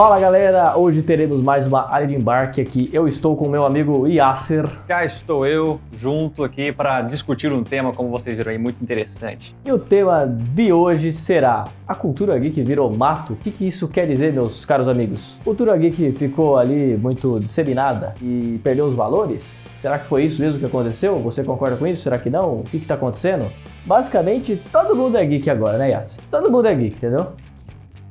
[0.00, 2.88] Fala galera, hoje teremos mais uma área de embarque aqui.
[2.90, 4.66] Eu estou com o meu amigo Yasser.
[4.88, 9.54] Cá estou eu, junto aqui para discutir um tema, como vocês viram aí, muito interessante.
[9.62, 13.34] E o tema de hoje será a cultura geek virou mato?
[13.34, 15.38] O que, que isso quer dizer, meus caros amigos?
[15.44, 19.62] Cultura geek ficou ali muito disseminada e perdeu os valores?
[19.76, 21.18] Será que foi isso mesmo que aconteceu?
[21.18, 22.04] Você concorda com isso?
[22.04, 22.60] Será que não?
[22.60, 23.52] O que está acontecendo?
[23.84, 26.24] Basicamente, todo mundo é geek agora, né, Yasser?
[26.30, 27.32] Todo mundo é geek, entendeu?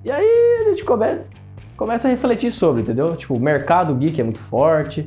[0.05, 1.38] E aí a gente começa
[1.79, 3.15] começa a refletir sobre, entendeu?
[3.15, 5.05] Tipo, o mercado geek é muito forte,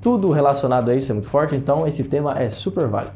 [0.00, 3.12] tudo relacionado a isso é muito forte, então esse tema é super válido.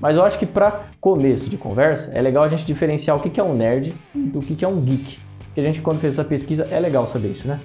[0.00, 3.40] Mas eu acho que para começo de conversa, é legal a gente diferenciar o que
[3.40, 5.18] é um nerd do que é um geek.
[5.46, 7.58] Porque a gente, quando fez essa pesquisa, é legal saber isso, né?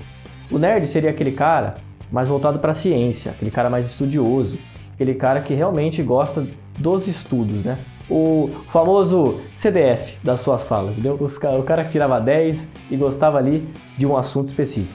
[0.50, 1.76] O nerd seria aquele cara
[2.12, 4.58] mais voltado para a ciência, aquele cara mais estudioso,
[4.96, 7.78] aquele cara que realmente gosta dos estudos, né?
[8.10, 11.20] O famoso CDF da sua sala, entendeu?
[11.60, 14.94] O cara que tirava 10 e gostava ali de um assunto específico.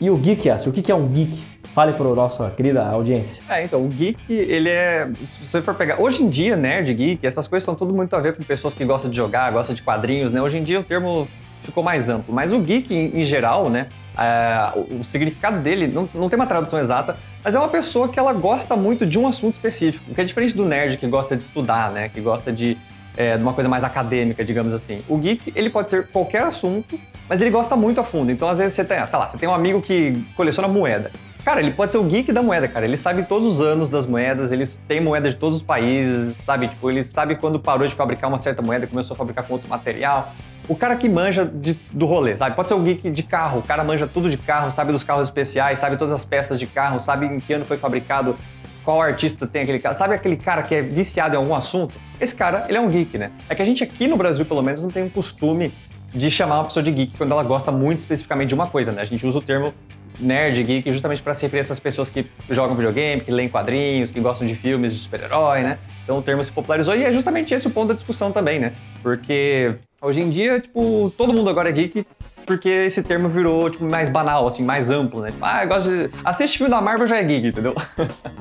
[0.00, 1.56] E o geek, o que é um geek?
[1.74, 3.44] Fale para a nossa querida audiência.
[3.50, 5.10] É, então, o geek, ele é.
[5.14, 6.00] Se você for pegar.
[6.00, 8.82] Hoje em dia, nerd, geek, essas coisas são tudo muito a ver com pessoas que
[8.84, 10.40] gostam de jogar, gostam de quadrinhos, né?
[10.40, 11.28] Hoje em dia o termo
[11.62, 12.32] ficou mais amplo.
[12.32, 13.88] Mas o geek, em geral, né?
[14.18, 18.18] É, o, significado dele não, não tem uma tradução exata, mas é uma pessoa que
[18.18, 21.36] ela gosta muito de um assunto específico, o que é diferente do nerd que gosta
[21.36, 22.08] de estudar, né?
[22.08, 22.78] Que gosta de,
[23.16, 25.02] é, uma coisa mais acadêmica, digamos assim.
[25.08, 28.30] O geek, ele pode ser qualquer assunto, mas ele gosta muito a fundo.
[28.30, 31.10] Então, às vezes, você tem, sei lá, você tem um amigo que coleciona moeda.
[31.44, 32.84] Cara, ele pode ser o geek da moeda, cara.
[32.84, 36.66] Ele sabe todos os anos das moedas, eles têm moeda de todos os países, sabe?
[36.66, 39.52] Tipo, ele sabe quando parou de fabricar uma certa moeda e começou a fabricar com
[39.52, 40.34] outro material
[40.68, 42.56] o cara que manja de, do rolê, sabe?
[42.56, 45.24] Pode ser o geek de carro, o cara manja tudo de carro, sabe dos carros
[45.24, 48.36] especiais, sabe todas as peças de carro, sabe em que ano foi fabricado,
[48.84, 51.94] qual artista tem aquele carro, sabe aquele cara que é viciado em algum assunto?
[52.20, 53.32] Esse cara, ele é um geek, né?
[53.48, 55.72] É que a gente aqui no Brasil, pelo menos, não tem um costume
[56.12, 59.02] de chamar uma pessoa de geek quando ela gosta muito especificamente de uma coisa, né?
[59.02, 59.74] A gente usa o termo
[60.18, 64.10] nerd, geek, justamente para se referir a essas pessoas que jogam videogame, que leem quadrinhos,
[64.10, 65.78] que gostam de filmes de super-herói, né?
[66.04, 68.72] Então o termo se popularizou e é justamente esse o ponto da discussão também, né?
[69.02, 72.06] Porque hoje em dia, tipo, todo mundo agora é geek
[72.46, 75.32] porque esse termo virou, tipo, mais banal, assim, mais amplo, né?
[75.32, 76.10] Tipo, ah, eu gosto de...
[76.24, 77.74] Assiste filme da Marvel já é geek, entendeu?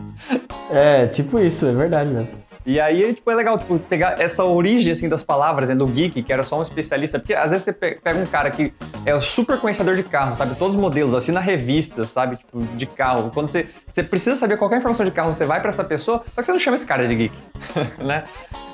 [0.69, 2.43] é, tipo isso, é verdade mesmo.
[2.65, 6.23] E aí, tipo, é legal, tipo, pegar essa origem, assim, das palavras, né, do geek,
[6.23, 8.73] que era só um especialista, porque às vezes você pega um cara que
[9.05, 13.29] é super conhecedor de carro, sabe, todos os modelos, assina revistas, sabe, tipo, de carro.
[13.33, 16.41] Quando você, você precisa saber qualquer informação de carro, você vai para essa pessoa, só
[16.41, 17.37] que você não chama esse cara de geek,
[18.03, 18.23] né?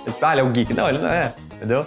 [0.05, 0.73] Você, ah, ele é o geek.
[0.73, 1.85] Não, ele não é, entendeu?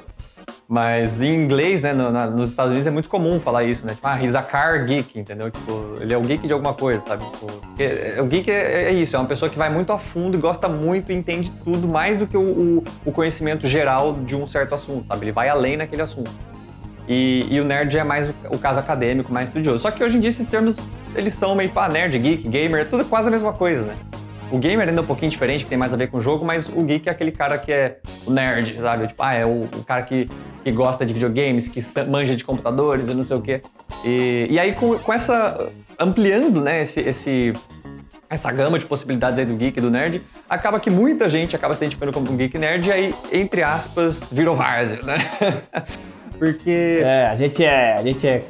[0.66, 3.94] Mas em inglês, né, no, na, nos Estados Unidos é muito comum falar isso, né?
[3.94, 5.50] Tipo, ah, he's a car geek, entendeu?
[5.50, 7.24] Tipo, ele é o geek de alguma coisa, sabe?
[7.32, 7.46] Tipo,
[7.78, 10.68] é, o geek é, é, isso, é uma pessoa que vai muito a fundo gosta
[10.68, 15.06] muito entende tudo mais do que o, o, o conhecimento geral de um certo assunto,
[15.06, 15.24] sabe?
[15.24, 16.30] Ele vai além naquele assunto.
[17.06, 19.80] E, e, o nerd é mais o, o, caso acadêmico, mais estudioso.
[19.80, 22.84] Só que hoje em dia esses termos, eles são meio, pá, nerd, geek, gamer, é
[22.84, 23.94] tudo quase a mesma coisa, né?
[24.50, 26.44] O gamer ainda é um pouquinho diferente, que tem mais a ver com o jogo,
[26.44, 29.08] mas o geek é aquele cara que é o nerd, sabe?
[29.08, 30.28] Tipo, ah, é o, o cara que,
[30.62, 33.62] que gosta de videogames, que manja de computadores e não sei o quê.
[34.04, 35.70] E, e aí, com, com essa.
[35.98, 37.52] ampliando, né, esse, esse
[38.28, 41.74] essa gama de possibilidades aí do geek e do nerd, acaba que muita gente acaba
[41.74, 45.16] se identificando como um geek nerd e aí, entre aspas, virou várzea, né?
[46.38, 47.00] Porque.
[47.02, 48.42] É, a gente é, a gente é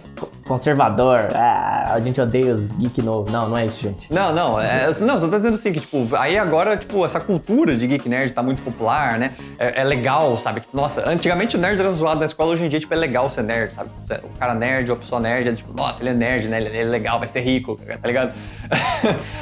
[0.46, 3.30] conservador, ah, a gente odeia os geek novo.
[3.30, 4.12] Não, não é isso, gente.
[4.12, 7.74] Não, não, é, não, só tô dizendo assim que, tipo, aí agora, tipo, essa cultura
[7.76, 9.34] de geek nerd tá muito popular, né?
[9.58, 10.60] É, é legal, sabe?
[10.60, 13.28] Tipo, nossa, antigamente o nerd era zoado na escola, hoje em dia, tipo, é legal
[13.28, 13.90] ser nerd, sabe?
[14.22, 16.58] O cara nerd a pessoa nerd é tipo, nossa, ele é nerd, né?
[16.58, 18.32] Ele, ele é legal, vai ser rico, tá ligado?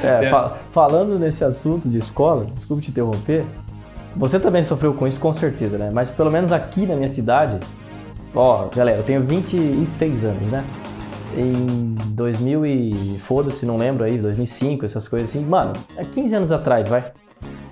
[0.03, 3.45] É, fa falando nesse assunto de escola, desculpe te interromper,
[4.15, 5.91] você também sofreu com isso, com certeza, né?
[5.93, 7.59] Mas pelo menos aqui na minha cidade,
[8.35, 10.65] Ó, galera, eu tenho 26 anos, né?
[11.37, 13.19] Em 2000 e...
[13.19, 15.45] foda-se, não lembro aí, 2005, essas coisas assim.
[15.45, 17.05] Mano, é 15 anos atrás, vai.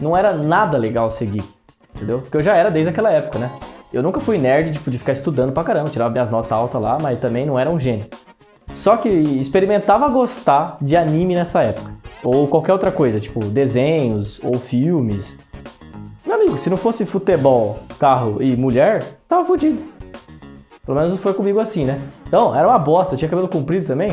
[0.00, 1.48] Não era nada legal ser geek,
[1.94, 2.20] entendeu?
[2.20, 3.58] Porque eu já era desde aquela época, né?
[3.92, 6.98] Eu nunca fui nerd, tipo, de ficar estudando pra caramba, tirava minhas notas altas lá,
[7.00, 8.06] mas também não era um gênio.
[8.72, 11.92] Só que experimentava gostar de anime nessa época.
[12.22, 15.36] Ou qualquer outra coisa, tipo desenhos ou filmes.
[16.24, 19.99] Meu amigo, se não fosse futebol, carro e mulher, tava fodido.
[20.90, 22.00] Pelo menos foi comigo assim, né?
[22.26, 23.14] Então, era uma bosta.
[23.14, 24.12] Eu tinha cabelo comprido também,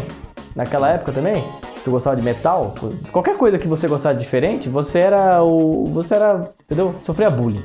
[0.55, 1.43] naquela época também.
[1.83, 2.75] Tu gostava de metal,
[3.11, 5.85] qualquer coisa que você gostava de diferente, você era o.
[5.87, 6.51] Você era.
[6.65, 6.93] Entendeu?
[7.01, 7.63] Sofria bullying.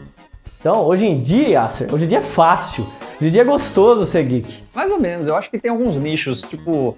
[0.58, 2.86] Então, hoje em dia, Yasser, hoje em dia é fácil.
[3.20, 4.64] Hoje em dia é gostoso ser geek.
[4.74, 5.26] Mais ou menos.
[5.26, 6.96] Eu acho que tem alguns nichos, tipo.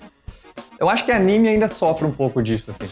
[0.79, 2.89] Eu acho que anime ainda sofre um pouco disso, assim.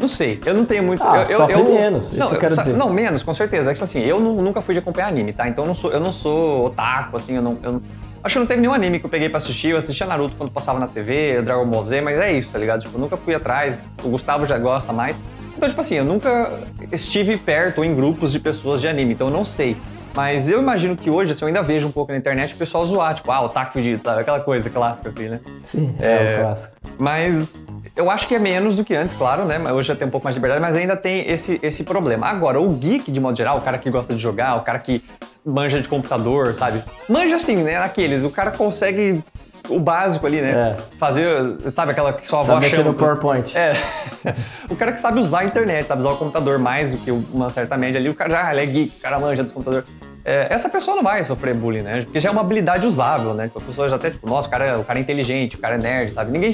[0.00, 1.02] Não sei, eu não tenho muito.
[1.02, 2.74] Ah, eu, sofre eu, menos, isso não, que eu quero dizer.
[2.74, 3.70] Não, menos, com certeza.
[3.70, 5.46] É que assim, eu nunca fui de acompanhar anime, tá?
[5.46, 7.82] Então eu não sou, eu não sou otaku, assim, eu não, eu
[8.24, 9.68] Acho que não teve nenhum anime que eu peguei pra assistir.
[9.68, 12.80] Eu assistia Naruto quando passava na TV, Dragon Ball Z, mas é isso, tá ligado?
[12.80, 13.84] Tipo, eu nunca fui atrás.
[14.02, 15.18] O Gustavo já gosta mais.
[15.54, 16.50] Então, tipo assim, eu nunca
[16.90, 19.76] estive perto ou em grupos de pessoas de anime, então eu não sei.
[20.14, 22.86] Mas eu imagino que hoje, assim, eu ainda vejo um pouco na internet o pessoal
[22.86, 24.22] zoar, tipo, ah, o taco fudido, sabe?
[24.22, 25.40] Aquela coisa clássica, assim, né?
[25.60, 26.76] Sim, é, é o clássico.
[26.96, 27.62] Mas
[27.96, 29.58] eu acho que é menos do que antes, claro, né?
[29.72, 32.26] Hoje já tem um pouco mais de liberdade, mas ainda tem esse, esse problema.
[32.26, 35.02] Agora, o geek, de modo geral, o cara que gosta de jogar, o cara que
[35.44, 36.82] manja de computador, sabe?
[37.08, 37.76] Manja assim, né?
[37.76, 39.22] Aqueles, o cara consegue
[39.68, 40.50] o básico ali, né?
[40.50, 40.98] É.
[40.98, 42.84] Fazer, sabe, aquela que sua avó chama.
[42.84, 43.56] no PowerPoint.
[43.56, 43.74] É.
[44.68, 47.48] o cara que sabe usar a internet, sabe usar o computador mais do que uma
[47.50, 49.88] certa média ali, o cara já ah, ele é geek, o cara manja dos computadores.
[50.24, 52.02] É, essa pessoa não vai sofrer bullying, né?
[52.02, 53.50] Porque já é uma habilidade usável, né?
[53.54, 55.74] A pessoa já até, tipo, nossa, o cara, é, o cara é inteligente, o cara
[55.74, 56.30] é nerd, sabe?
[56.32, 56.52] Ninguém.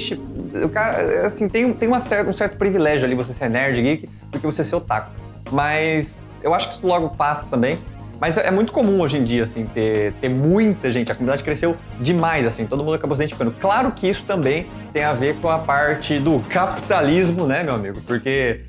[0.65, 4.09] O cara, assim, tem, tem uma certa, um certo privilégio ali você ser nerd, geek,
[4.31, 5.13] do que você ser otaku.
[5.53, 7.79] Mas eu acho que isso logo passa também.
[8.21, 11.11] Mas é muito comum hoje em dia, assim, ter, ter muita gente.
[11.11, 13.53] A comunidade cresceu demais, assim, todo mundo acabou se identificando.
[13.59, 17.99] Claro que isso também tem a ver com a parte do capitalismo, né, meu amigo?
[18.07, 18.61] Porque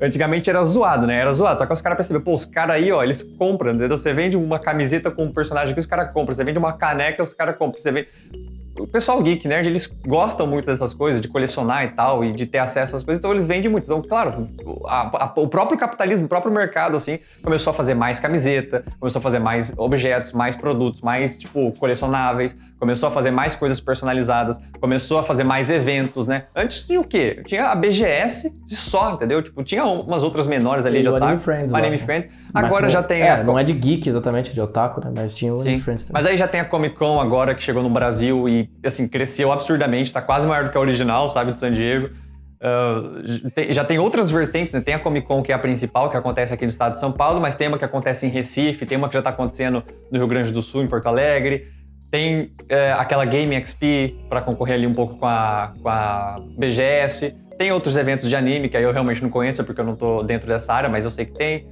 [0.00, 1.20] antigamente era zoado, né?
[1.20, 1.58] Era zoado.
[1.58, 3.96] Só que os caras perceberam, pô, os caras aí, ó, eles compram, entendeu?
[3.96, 6.34] Você vende uma camiseta com um personagem aqui, os caras compram.
[6.34, 7.80] Você vende uma caneca, os caras compram.
[7.80, 8.08] Você vende
[8.78, 12.46] o pessoal geek, nerd, eles gostam muito dessas coisas, de colecionar e tal, e de
[12.46, 13.84] ter acesso às coisas, então eles vendem muito.
[13.84, 14.48] Então, claro,
[14.86, 19.18] a, a, o próprio capitalismo, o próprio mercado, assim, começou a fazer mais camiseta, começou
[19.18, 24.60] a fazer mais objetos, mais produtos, mais, tipo, colecionáveis, começou a fazer mais coisas personalizadas,
[24.80, 26.46] começou a fazer mais eventos, né?
[26.52, 27.40] Antes tinha o quê?
[27.46, 29.40] Tinha a BGS só, entendeu?
[29.40, 31.26] Tipo, tinha umas outras menores ali e de otaku.
[31.26, 31.72] Anime Friends.
[31.72, 32.50] Anime Friends.
[32.52, 33.44] Agora já tem é, a...
[33.44, 35.12] Não é de geek exatamente, de otaku, né?
[35.14, 36.20] Mas tinha o Anime Friends também.
[36.20, 39.52] Mas aí já tem a Comic Con agora, que chegou no Brasil e assim, cresceu
[39.52, 42.10] absurdamente, está quase maior do que a original, sabe, de San Diego.
[42.62, 44.80] Uh, tem, já tem outras vertentes, né?
[44.80, 47.12] Tem a Comic Con, que é a principal, que acontece aqui no estado de São
[47.12, 50.18] Paulo, mas tem uma que acontece em Recife, tem uma que já está acontecendo no
[50.18, 51.70] Rio Grande do Sul, em Porto Alegre.
[52.12, 57.34] Tem é, aquela Game XP para concorrer ali um pouco com a, com a BGS.
[57.56, 60.22] Tem outros eventos de anime que aí eu realmente não conheço porque eu não tô
[60.22, 61.66] dentro dessa área, mas eu sei que tem.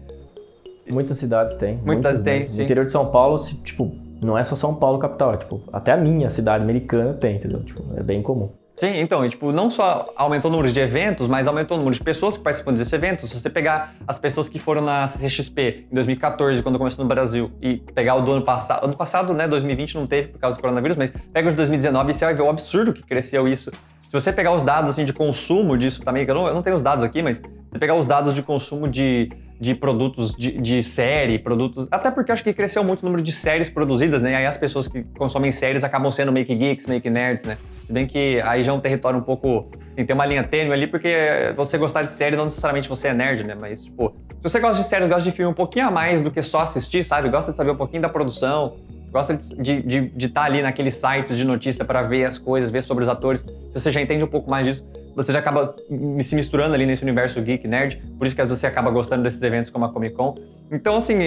[0.88, 1.76] Muitas cidades tem.
[1.84, 2.56] Muitas, muitas tem.
[2.56, 5.92] No interior de São Paulo, tipo, não é só São Paulo capital, é, tipo, até
[5.92, 7.62] a minha cidade americana tem, entendeu?
[7.62, 8.50] Tipo, é bem comum.
[8.80, 11.94] Sim, então, e, tipo, não só aumentou o número de eventos, mas aumentou o número
[11.94, 13.28] de pessoas que participam desses eventos.
[13.28, 17.52] Se você pegar as pessoas que foram na CCXP em 2014, quando começou no Brasil,
[17.60, 20.62] e pegar o do ano passado, ano passado, né, 2020 não teve por causa do
[20.62, 23.70] coronavírus, mas pega o de 2019 e você vai ver o absurdo que cresceu isso.
[23.70, 26.62] Se você pegar os dados assim, de consumo disso também, que eu não, eu não
[26.62, 29.30] tenho os dados aqui, mas se você pegar os dados de consumo de
[29.60, 31.86] de produtos de, de, série, produtos.
[31.90, 34.32] Até porque eu acho que cresceu muito o número de séries produzidas, né?
[34.32, 37.58] E aí as pessoas que consomem séries acabam sendo make geeks, make nerds, né?
[37.84, 39.64] Se bem que aí já é um território um pouco.
[39.94, 41.14] Tem, tem uma linha tênue ali, porque
[41.54, 43.54] você gostar de série não necessariamente você é nerd, né?
[43.60, 46.30] Mas, tipo, se você gosta de séries, gosta de filme um pouquinho a mais do
[46.30, 47.28] que só assistir, sabe?
[47.28, 48.76] Gosta de saber um pouquinho da produção,
[49.12, 53.04] gosta de estar tá ali naqueles sites de notícia para ver as coisas, ver sobre
[53.04, 53.40] os atores.
[53.40, 54.84] Se você já entende um pouco mais disso,
[55.14, 55.74] você já acaba
[56.20, 59.70] se misturando ali nesse universo geek, nerd, por isso que você acaba gostando desses eventos
[59.70, 60.36] como a Comic Con.
[60.72, 61.18] Então, assim,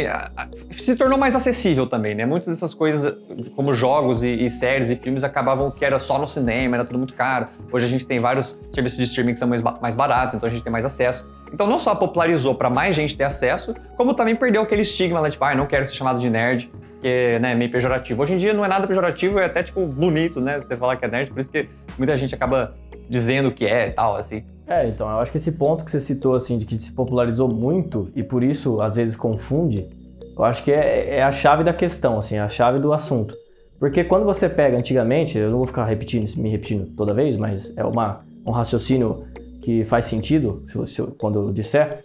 [0.77, 2.25] se tornou mais acessível também, né?
[2.25, 3.13] Muitas dessas coisas,
[3.55, 6.97] como jogos e, e, séries e filmes, acabavam que era só no cinema, era tudo
[6.97, 7.47] muito caro.
[7.71, 10.51] Hoje a gente tem vários serviços de streaming que são mais, mais baratos, então a
[10.51, 11.25] gente tem mais acesso.
[11.53, 15.29] Então, não só popularizou para mais gente ter acesso, como também perdeu aquele estigma, né?
[15.29, 16.71] Tipo, ah, não quero ser chamado de nerd,
[17.01, 18.23] que é né, meio pejorativo.
[18.23, 20.57] Hoje em dia não é nada pejorativo, é até, tipo, bonito, né?
[20.59, 22.73] Você falar que é nerd, por isso que muita gente acaba
[23.13, 24.43] dizendo que é e tal, assim.
[24.65, 27.47] É, então, eu acho que esse ponto que você citou, assim, de que se popularizou
[27.47, 29.87] muito e por isso às vezes confunde,
[30.35, 33.35] eu acho que é, é a chave da questão, assim, a chave do assunto.
[33.79, 37.77] Porque quando você pega antigamente, eu não vou ficar repetindo, me repetindo toda vez, mas
[37.77, 39.25] é uma, um raciocínio
[39.61, 42.03] que faz sentido se, se, quando eu disser,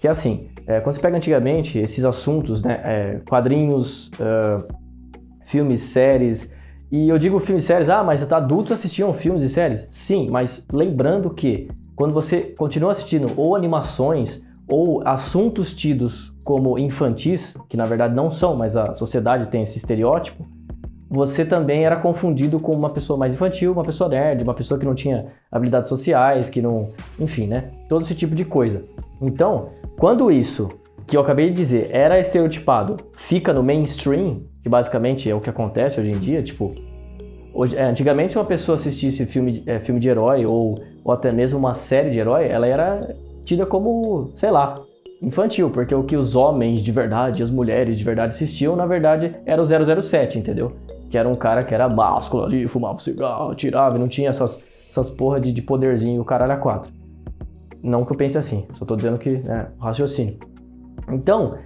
[0.00, 4.10] que é assim, é, quando você pega antigamente esses assuntos, né, é, quadrinhos,
[5.46, 6.54] filmes, séries,
[6.92, 9.86] e eu digo filmes e séries, ah, mas adultos assistiam filmes e séries?
[9.88, 17.56] Sim, mas lembrando que quando você continua assistindo ou animações ou assuntos tidos como infantis,
[17.66, 20.46] que na verdade não são, mas a sociedade tem esse estereótipo,
[21.08, 24.84] você também era confundido com uma pessoa mais infantil, uma pessoa nerd, uma pessoa que
[24.84, 26.90] não tinha habilidades sociais, que não.
[27.18, 27.68] Enfim, né?
[27.88, 28.82] Todo esse tipo de coisa.
[29.22, 29.68] Então,
[29.98, 30.68] quando isso
[31.06, 35.50] que eu acabei de dizer era estereotipado fica no mainstream, que basicamente é o que
[35.50, 36.74] acontece hoje em dia, tipo,
[37.52, 41.32] hoje, é, antigamente se uma pessoa assistisse filme, é, filme de herói ou, ou até
[41.32, 43.14] mesmo uma série de herói, ela era
[43.44, 44.80] tida como, sei lá,
[45.20, 49.32] infantil, porque o que os homens de verdade, as mulheres de verdade assistiam, na verdade,
[49.46, 50.72] era o 007, entendeu?
[51.10, 54.62] Que era um cara que era másculo ali, fumava cigarro, tirava e não tinha essas,
[54.88, 56.90] essas porra de, de poderzinho, o caralho a quatro.
[57.82, 60.38] Não que eu pense assim, só tô dizendo que é raciocínio.
[61.10, 61.56] Então,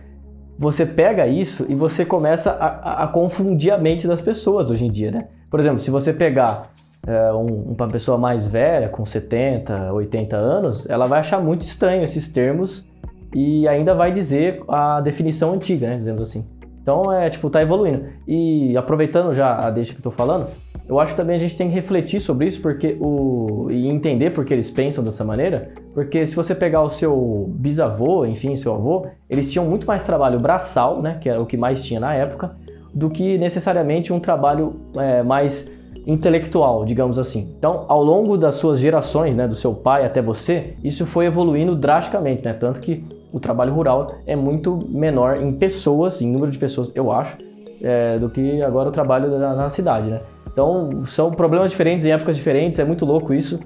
[0.58, 4.90] você pega isso e você começa a, a, confundir a mente das pessoas hoje em
[4.90, 5.28] dia, né?
[5.50, 6.70] Por exemplo, se você pegar
[7.06, 12.02] é, um, uma pessoa mais velha, com 70, 80 anos, ela vai achar muito estranho
[12.02, 12.86] esses termos
[13.34, 15.96] e ainda vai dizer a definição antiga, né?
[15.96, 16.46] Dizendo assim.
[16.80, 18.06] Então, é tipo, tá evoluindo.
[18.26, 20.46] E aproveitando já a deixa que eu tô falando,
[20.88, 24.30] eu acho que também a gente tem que refletir sobre isso porque o e entender
[24.30, 28.74] por que eles pensam dessa maneira, porque se você pegar o seu bisavô, enfim, seu
[28.74, 32.14] avô, eles tinham muito mais trabalho braçal, né, que era o que mais tinha na
[32.14, 32.54] época,
[32.94, 35.72] do que necessariamente um trabalho é, mais
[36.06, 37.52] intelectual, digamos assim.
[37.58, 41.74] Então, ao longo das suas gerações, né, do seu pai até você, isso foi evoluindo
[41.74, 46.58] drasticamente, né, tanto que o trabalho rural é muito menor em pessoas, em número de
[46.58, 47.38] pessoas, eu acho,
[47.82, 50.20] é, do que agora o trabalho na, na cidade, né.
[50.56, 53.60] Então, são problemas diferentes em épocas diferentes, é muito louco isso.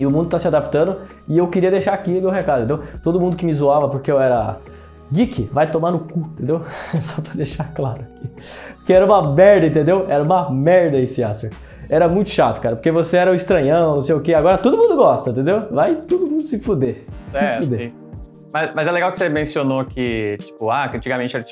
[0.00, 0.96] E o mundo está se adaptando.
[1.28, 2.82] E eu queria deixar aqui meu recado, entendeu?
[3.04, 4.56] Todo mundo que me zoava porque eu era
[5.12, 6.60] geek, vai tomar no cu, entendeu?
[7.02, 8.30] Só pra deixar claro aqui.
[8.78, 10.06] Porque era uma merda, entendeu?
[10.08, 11.52] Era uma merda esse Acer.
[11.88, 14.34] Era muito chato, cara, porque você era o estranhão, não sei o quê.
[14.34, 15.68] Agora todo mundo gosta, entendeu?
[15.70, 17.04] Vai todo mundo se fuder.
[17.32, 17.92] É, se fuder.
[18.52, 21.44] Mas, mas, é legal que você mencionou que, tipo, ah, que antigamente era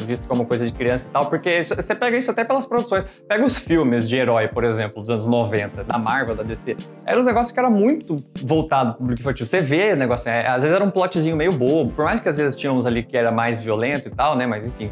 [0.00, 3.04] visto como coisa de criança e tal, porque você pega isso até pelas produções.
[3.28, 6.76] Pega os filmes de herói, por exemplo, dos anos 90, da Marvel, da DC.
[7.06, 9.46] Eram uns negócios que eram muito voltados pro público infantil.
[9.46, 12.28] Você vê o negócio, é, às vezes era um plotzinho meio bobo, por mais que
[12.28, 14.46] às vezes tínhamos ali que era mais violento e tal, né?
[14.46, 14.90] Mas enfim,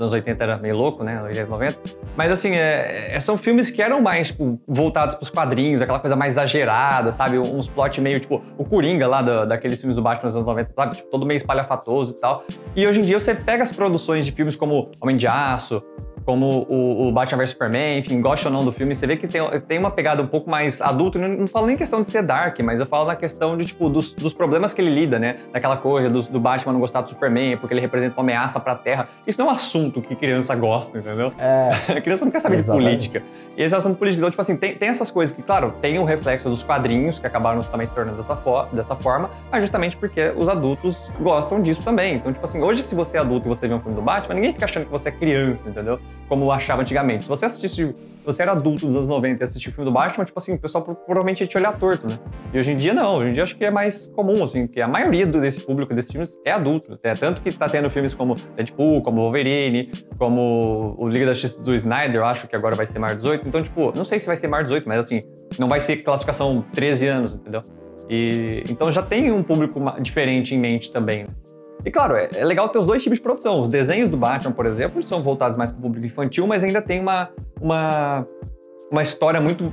[0.00, 1.22] os anos 80 era meio louco, né?
[1.22, 1.78] 80, 90.
[2.16, 6.16] Mas assim, é, é, são filmes que eram mais tipo, voltados pros quadrinhos, aquela coisa
[6.16, 7.38] mais exagerada, sabe?
[7.38, 10.72] Uns plot meio tipo o Coringa lá da, daqueles filmes do Batman dos anos 90,
[10.74, 10.96] sabe?
[10.96, 12.44] Tipo, todo meio espalhafatoso e tal.
[12.74, 15.82] E hoje em dia você pega as produções de filmes como Homem de Aço,
[16.30, 19.26] como o, o Batman vs Superman, enfim, gosta ou não do filme, você vê que
[19.26, 22.22] tem, tem uma pegada um pouco mais adulta, não, não falo nem questão de ser
[22.22, 25.38] dark, mas eu falo na questão de, tipo, dos, dos problemas que ele lida, né?
[25.52, 28.76] Daquela coisa do, do, Batman não gostar do Superman, porque ele representa uma ameaça pra
[28.76, 29.06] Terra.
[29.26, 31.32] Isso não é um assunto que criança gosta, entendeu?
[31.36, 31.70] É.
[31.98, 33.08] A criança não quer saber Exatamente.
[33.08, 33.22] de política.
[33.56, 36.04] E esse assunto político, então, tipo assim, tem, tem essas coisas que, claro, tem um
[36.04, 40.32] reflexo dos quadrinhos, que acabaram também se tornando dessa, fo dessa forma, mas justamente porque
[40.36, 42.14] os adultos gostam disso também.
[42.14, 44.36] Então, tipo assim, hoje se você é adulto e você vê um filme do Batman,
[44.36, 45.98] ninguém fica achando que você é criança, entendeu?
[46.30, 47.24] Como achava antigamente.
[47.24, 47.94] Se você assistisse, se
[48.24, 50.60] você era adulto dos anos 90 e assistiu o filme do Batman, tipo assim, o
[50.60, 52.16] pessoal provavelmente ia te olhar torto, né?
[52.54, 54.80] E hoje em dia não, hoje em dia acho que é mais comum, assim, que
[54.80, 56.96] a maioria desse público desses filmes é adulto.
[57.02, 61.60] É tanto que tá tendo filmes como Deadpool, como Wolverine, como o Liga da Justiça
[61.64, 63.48] do Snyder, eu acho que agora vai ser mais 18.
[63.48, 65.22] Então, tipo, não sei se vai ser mais 18, mas assim,
[65.58, 67.62] não vai ser classificação 13 anos, entendeu?
[68.08, 71.24] E, então já tem um público diferente em mente também.
[71.24, 71.28] Né?
[71.84, 73.60] E claro, é, é, legal ter os dois tipos de produção.
[73.60, 76.82] Os desenhos do Batman, por exemplo, são voltados mais para o público infantil, mas ainda
[76.82, 78.26] tem uma, uma,
[78.90, 79.72] uma história muito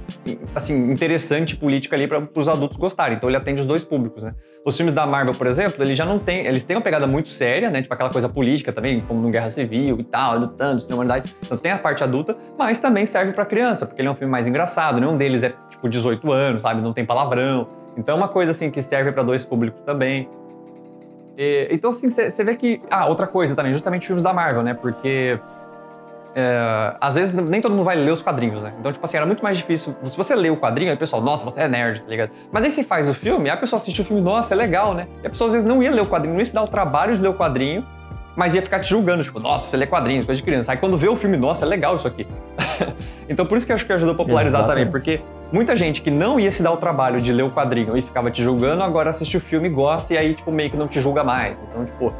[0.55, 3.17] assim interessante política ali para os adultos gostarem.
[3.17, 4.31] Então ele atende os dois públicos, né?
[4.65, 7.29] Os filmes da Marvel, por exemplo, eles já não têm, eles têm uma pegada muito
[7.29, 7.81] séria, né?
[7.81, 11.35] Tipo aquela coisa política também, como no Guerra Civil e tal, lutando, na humanidade.
[11.41, 14.31] Então tem a parte adulta, mas também serve para criança, porque ele é um filme
[14.31, 14.99] mais engraçado.
[14.99, 16.81] Nenhum deles é tipo 18 anos, sabe?
[16.81, 17.67] Não tem palavrão.
[17.97, 20.29] Então é uma coisa assim que serve para dois públicos também.
[21.37, 22.81] E, então, assim, você vê que.
[22.89, 24.73] Ah, outra coisa também, justamente filmes da Marvel, né?
[24.73, 25.39] Porque.
[26.35, 28.71] É, às vezes nem todo mundo vai ler os quadrinhos, né?
[28.79, 29.95] Então, tipo assim, era muito mais difícil.
[30.03, 32.31] Se você lê o quadrinho, aí o pessoal, nossa, você é nerd, tá ligado?
[32.51, 35.07] Mas aí você faz o filme, a pessoa assiste o filme, nossa, é legal, né?
[35.23, 36.67] E a pessoa às vezes não ia ler o quadrinho, não ia se dar o
[36.67, 37.83] trabalho de ler o quadrinho,
[38.35, 40.71] mas ia ficar te julgando, tipo, nossa, você lê quadrinhos, coisa de criança.
[40.71, 42.27] Aí quando vê o filme, nossa, é legal isso aqui.
[43.27, 44.91] então por isso que eu acho que ajudou a popularizar Exatamente.
[44.91, 47.97] também, porque muita gente que não ia se dar o trabalho de ler o quadrinho
[47.97, 50.87] e ficava te julgando, agora assiste o filme, gosta e aí, tipo, meio que não
[50.87, 51.61] te julga mais.
[51.69, 52.13] Então, tipo,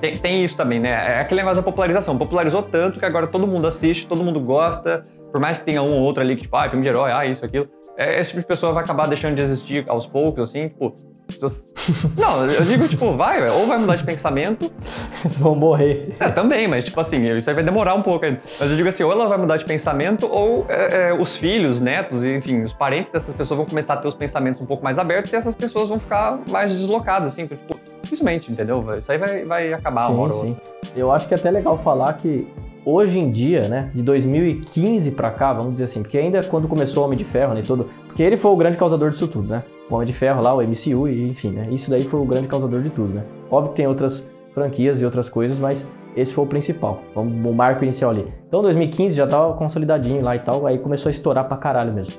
[0.00, 0.90] tem, tem isso também, né?
[0.90, 2.16] É aquele negócio da popularização.
[2.18, 5.92] Popularizou tanto que agora todo mundo assiste, todo mundo gosta, por mais que tenha um
[5.92, 7.68] ou outro ali que, tipo, ah, filme de herói, ah, isso, aquilo.
[7.96, 10.94] É, esse tipo de pessoa vai acabar deixando de existir aos poucos, assim, tipo,
[12.16, 14.70] não, eu digo, tipo, vai, ou vai mudar de pensamento.
[15.24, 16.14] Eles vão morrer.
[16.20, 18.40] É, também, mas, tipo assim, isso aí vai demorar um pouco ainda.
[18.60, 21.80] Mas eu digo assim, ou ela vai mudar de pensamento, ou é, é, os filhos,
[21.80, 24.98] netos, enfim, os parentes dessas pessoas vão começar a ter os pensamentos um pouco mais
[24.98, 27.42] abertos e essas pessoas vão ficar mais deslocadas, assim.
[27.42, 28.84] Então, tipo, dificilmente, entendeu?
[28.98, 30.38] Isso aí vai, vai acabar sim, uma hora sim.
[30.40, 30.62] outra.
[30.94, 32.46] Eu acho que é até legal falar que
[32.84, 37.02] hoje em dia, né, de 2015 para cá, vamos dizer assim, porque ainda quando começou
[37.02, 39.64] o Homem de Ferro, né, todo, porque ele foi o grande causador disso tudo, né?
[39.90, 41.62] O Homem de Ferro lá, o MCU e enfim, né?
[41.70, 43.24] Isso daí foi o grande causador de tudo, né?
[43.50, 47.84] Óbvio que tem outras franquias e outras coisas, mas esse foi o principal, o marco
[47.84, 48.26] inicial ali.
[48.46, 52.14] Então 2015 já tava consolidadinho lá e tal, aí começou a estourar pra caralho mesmo.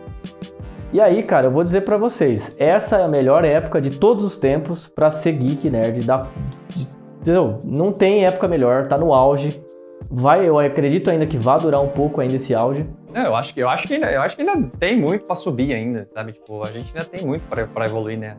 [0.91, 4.23] E aí, cara, eu vou dizer para vocês, essa é a melhor época de todos
[4.23, 6.27] os tempos para ser geek nerd, da,
[6.69, 6.87] de,
[7.19, 7.57] entendeu?
[7.63, 9.61] Não tem época melhor, tá no auge.
[10.09, 12.85] Vai, eu acredito ainda que vai durar um pouco ainda esse auge.
[13.13, 15.35] Não, eu acho que eu acho que ainda, eu acho que ainda tem muito para
[15.35, 16.33] subir ainda, sabe?
[16.33, 18.35] Tipo, a gente ainda tem muito para evoluir, né?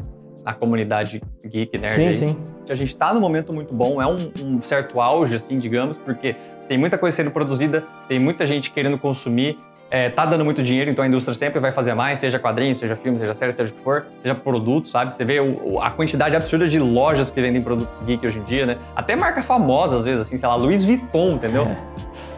[0.46, 1.94] na comunidade geek, nerd.
[1.94, 2.14] Sim, aí.
[2.14, 2.36] sim.
[2.68, 6.36] A gente tá num momento muito bom, é um, um certo auge, assim, digamos, porque
[6.68, 9.58] tem muita coisa sendo produzida, tem muita gente querendo consumir,
[9.90, 12.96] é, tá dando muito dinheiro, então a indústria sempre vai fazer mais, seja quadrinho, seja
[12.96, 15.14] filme, seja série, seja o que for, seja produto, sabe?
[15.14, 18.66] Você vê o, a quantidade absurda de lojas que vendem produtos geek hoje em dia,
[18.66, 18.78] né?
[18.94, 21.62] Até marca famosa, às vezes, assim, sei lá, Louis Vuitton, entendeu?
[21.62, 21.76] É.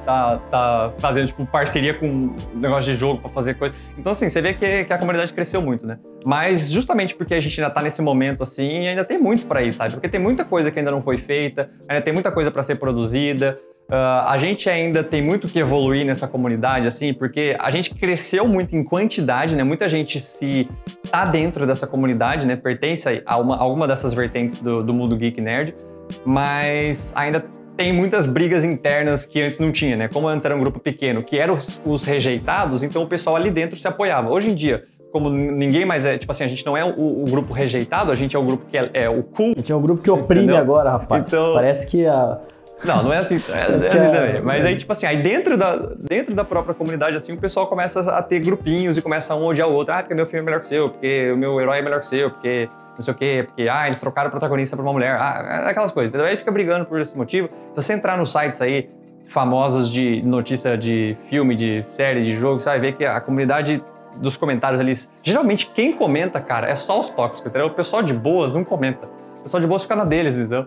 [0.04, 3.74] Tá, tá fazendo, tipo, parceria com um negócio de jogo para fazer coisa.
[3.96, 5.98] Então, assim, você vê que, que, a comunidade cresceu muito, né?
[6.24, 9.72] Mas justamente porque a gente ainda tá nesse momento, assim, ainda tem muito para ir,
[9.72, 9.92] sabe?
[9.92, 12.76] Porque tem muita coisa que ainda não foi feita, ainda tem muita coisa para ser
[12.76, 13.54] produzida.
[13.90, 18.46] Uh, a gente ainda tem muito que evoluir nessa comunidade, assim, porque a gente cresceu
[18.46, 19.64] muito em quantidade, né?
[19.64, 20.68] Muita gente se
[21.10, 22.54] tá dentro dessa comunidade, né?
[22.54, 25.74] Pertence a uma, alguma dessas vertentes do, do mundo geek nerd,
[26.22, 27.42] mas ainda
[27.78, 30.06] tem muitas brigas internas que antes não tinha, né?
[30.06, 33.50] Como antes era um grupo pequeno, que eram os, os rejeitados, então o pessoal ali
[33.50, 34.28] dentro se apoiava.
[34.28, 37.24] Hoje em dia, como ninguém mais é, tipo assim, a gente não é o, o
[37.24, 39.52] grupo rejeitado, a gente é o grupo que é, é o cool.
[39.52, 40.60] A gente é o grupo que oprime entendeu?
[40.60, 41.24] agora, rapaz.
[41.26, 42.38] Então, Parece que a
[42.84, 44.42] não, não é assim, é, é assim é, também.
[44.42, 48.00] Mas aí, tipo assim, aí dentro da, dentro da própria comunidade, assim, o pessoal começa
[48.10, 49.94] a ter grupinhos e começa um odiar o outro.
[49.94, 52.00] Ah, porque meu filme é melhor que o seu, porque o meu herói é melhor
[52.00, 54.82] que o seu, porque não sei o quê, porque, ah, eles trocaram o protagonista por
[54.82, 55.16] uma mulher.
[55.20, 56.26] Ah, é aquelas coisas, entendeu?
[56.26, 57.48] Aí fica brigando por esse motivo.
[57.74, 58.88] Se você entrar nos sites aí,
[59.26, 63.82] famosos de notícia de filme, de série, de jogo, você vai ver que a comunidade
[64.16, 64.92] dos comentários ali,
[65.22, 67.68] geralmente quem comenta, cara, é só os tóxicos, entendeu?
[67.68, 69.06] O pessoal de boas não comenta.
[69.38, 70.66] O pessoal de boas fica na deles, entendeu?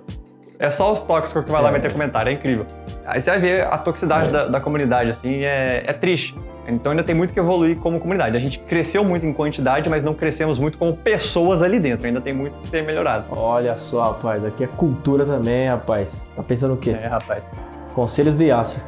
[0.62, 1.72] É só os tóxicos que vai lá é.
[1.72, 2.68] meter comentário, é incrível.
[3.08, 4.32] Aí você vai ver a toxicidade é.
[4.32, 6.36] da, da, comunidade, assim, é, é triste.
[6.68, 8.38] Então ainda tem muito que evoluir como comunidade.
[8.38, 12.06] A gente cresceu muito em quantidade, mas não crescemos muito como pessoas ali dentro.
[12.06, 13.26] Ainda tem muito que ser melhorado.
[13.32, 16.32] Olha só, rapaz, aqui é cultura também, rapaz.
[16.36, 16.92] Tá pensando o quê?
[16.92, 17.50] É, rapaz.
[17.96, 18.84] Conselhos do Yasser.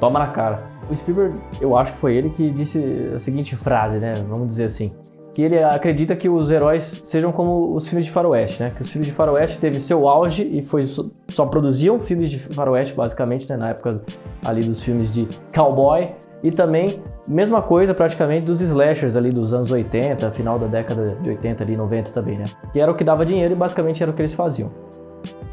[0.00, 0.62] Toma na cara.
[0.90, 4.14] O Spielberg, eu acho que foi ele que disse a seguinte frase, né?
[4.26, 4.90] Vamos dizer assim
[5.34, 8.72] que ele acredita que os heróis sejam como os filmes de faroeste, né?
[8.74, 12.94] Que os filmes de faroeste teve seu auge e foi só produziam filmes de faroeste
[12.94, 13.56] basicamente, né?
[13.56, 14.02] Na época
[14.44, 16.10] ali dos filmes de cowboy
[16.42, 21.30] e também mesma coisa praticamente dos slashers ali dos anos 80, final da década de
[21.30, 22.44] 80 ali 90 também, né?
[22.72, 24.70] Que era o que dava dinheiro e basicamente era o que eles faziam.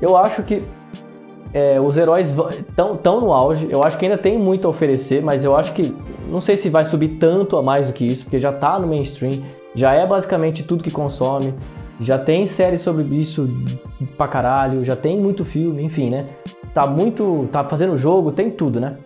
[0.02, 0.64] Eu acho que
[1.54, 3.68] é, os heróis estão tão no auge.
[3.72, 5.96] Eu acho que ainda tem muito a oferecer, mas eu acho que
[6.30, 8.88] não sei se vai subir tanto a mais do que isso, porque já tá no
[8.88, 9.42] mainstream
[9.80, 11.56] já é basicamente tudo que consome,
[12.02, 13.48] já tem série sobre isso
[14.18, 16.26] pra caralho, já tem muito filme, enfim, né?
[16.74, 17.48] Tá muito.
[17.50, 18.98] tá fazendo jogo, tem tudo, né?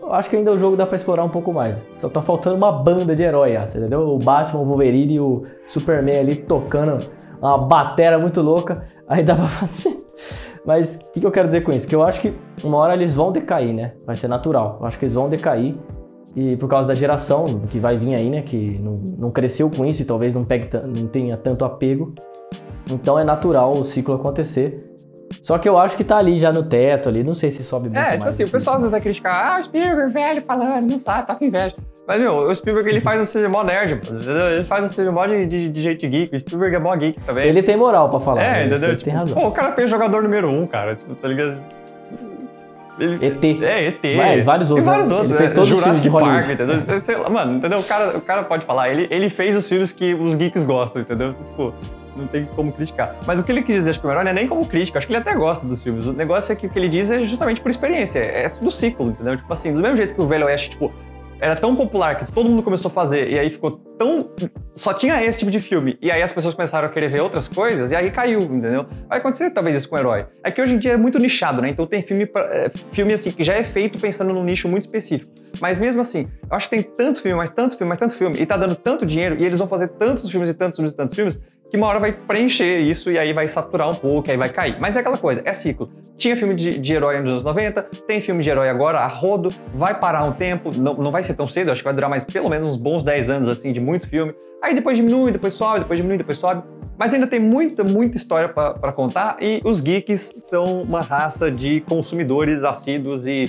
[0.00, 1.84] Eu acho que ainda o jogo dá pra explorar um pouco mais.
[1.96, 4.02] Só tá faltando uma banda de herói, entendeu?
[4.02, 6.98] O Batman, o Wolverine e o Superman ali tocando
[7.40, 9.96] uma batera muito louca, aí dá pra fazer.
[10.64, 11.88] Mas o que, que eu quero dizer com isso?
[11.88, 13.94] Que eu acho que uma hora eles vão decair, né?
[14.06, 14.78] Vai ser natural.
[14.80, 15.74] Eu acho que eles vão decair
[16.36, 19.84] e por causa da geração que vai vir aí, né, que não, não cresceu com
[19.84, 22.14] isso e talvez não, pegue, não tenha tanto apego.
[22.90, 24.86] Então é natural o ciclo acontecer.
[25.42, 27.88] Só que eu acho que tá ali já no teto ali, não sei se sobe
[27.88, 30.90] muito É, tipo assim, o pessoal às vezes vai criticar, ah, o Spielberg velho falando,
[30.90, 31.76] não sabe, tá com inveja.
[32.06, 34.50] Mas, meu, o Spielberg ele faz um filme mó nerd, entendeu?
[34.50, 36.34] Ele faz um filme mó de, de, de jeito geek.
[36.34, 37.48] O Spielberg é mó geek também.
[37.48, 38.42] Ele tem moral pra falar.
[38.42, 38.66] É, né?
[38.66, 38.92] entendeu?
[38.94, 39.40] Tipo, tem razão.
[39.40, 40.98] Pô, o cara fez jogador número um, cara.
[41.22, 41.60] Tá ligado?
[43.00, 43.44] Ele, ET.
[43.62, 44.16] É, ET.
[44.16, 44.86] Vai, vários outros.
[44.86, 45.14] E vários né?
[45.14, 45.30] outros.
[45.30, 46.56] Ele fez é, todos Jurassic os filmes de Hollywood.
[46.56, 47.00] Park, entendeu?
[47.00, 47.78] Sei lá, mano, entendeu?
[47.78, 48.90] O cara, o cara pode falar.
[48.90, 51.32] Ele, ele fez os filmes que os geeks gostam, entendeu?
[51.32, 51.74] Tipo,
[52.16, 53.16] não tem como criticar.
[53.26, 54.98] Mas o que ele quis dizer, acho que o melhor não é nem como crítica,
[54.98, 56.06] acho que ele até gosta dos filmes.
[56.06, 59.08] O negócio é que o que ele diz é justamente por experiência, é do ciclo,
[59.08, 59.36] entendeu?
[59.36, 60.92] Tipo assim, do mesmo jeito que o Velho Oeste, tipo,
[61.40, 64.30] era tão popular que todo mundo começou a fazer e aí ficou tão.
[64.74, 65.98] Só tinha esse tipo de filme.
[66.00, 68.86] E aí as pessoas começaram a querer ver outras coisas e aí caiu, entendeu?
[69.06, 70.26] Vai acontecer talvez isso com o herói.
[70.42, 71.68] É que hoje em dia é muito nichado, né?
[71.68, 74.86] Então tem filme, pra, é, filme assim que já é feito pensando num nicho muito
[74.86, 75.30] específico.
[75.60, 78.40] Mas mesmo assim, eu acho que tem tanto filme, mais tanto filme, mais tanto filme,
[78.40, 80.96] e tá dando tanto dinheiro, e eles vão fazer tantos filmes e tantos filmes e
[80.96, 81.38] tantos filmes,
[81.70, 84.76] que uma hora vai preencher isso e aí vai saturar um pouco, aí vai cair.
[84.80, 85.88] Mas é aquela coisa, é ciclo.
[86.16, 89.50] Tinha filme de, de herói nos anos 90, tem filme de herói agora, a rodo,
[89.72, 92.24] vai parar um tempo, não, não vai ser tão cedo, acho que vai durar mais
[92.24, 94.34] pelo menos uns bons 10 anos assim de muito filme.
[94.60, 96.62] Aí depois diminui, depois sobe, depois diminui, depois sobe.
[96.98, 101.80] Mas ainda tem muita, muita história para contar e os geeks são uma raça de
[101.82, 103.44] consumidores assíduos e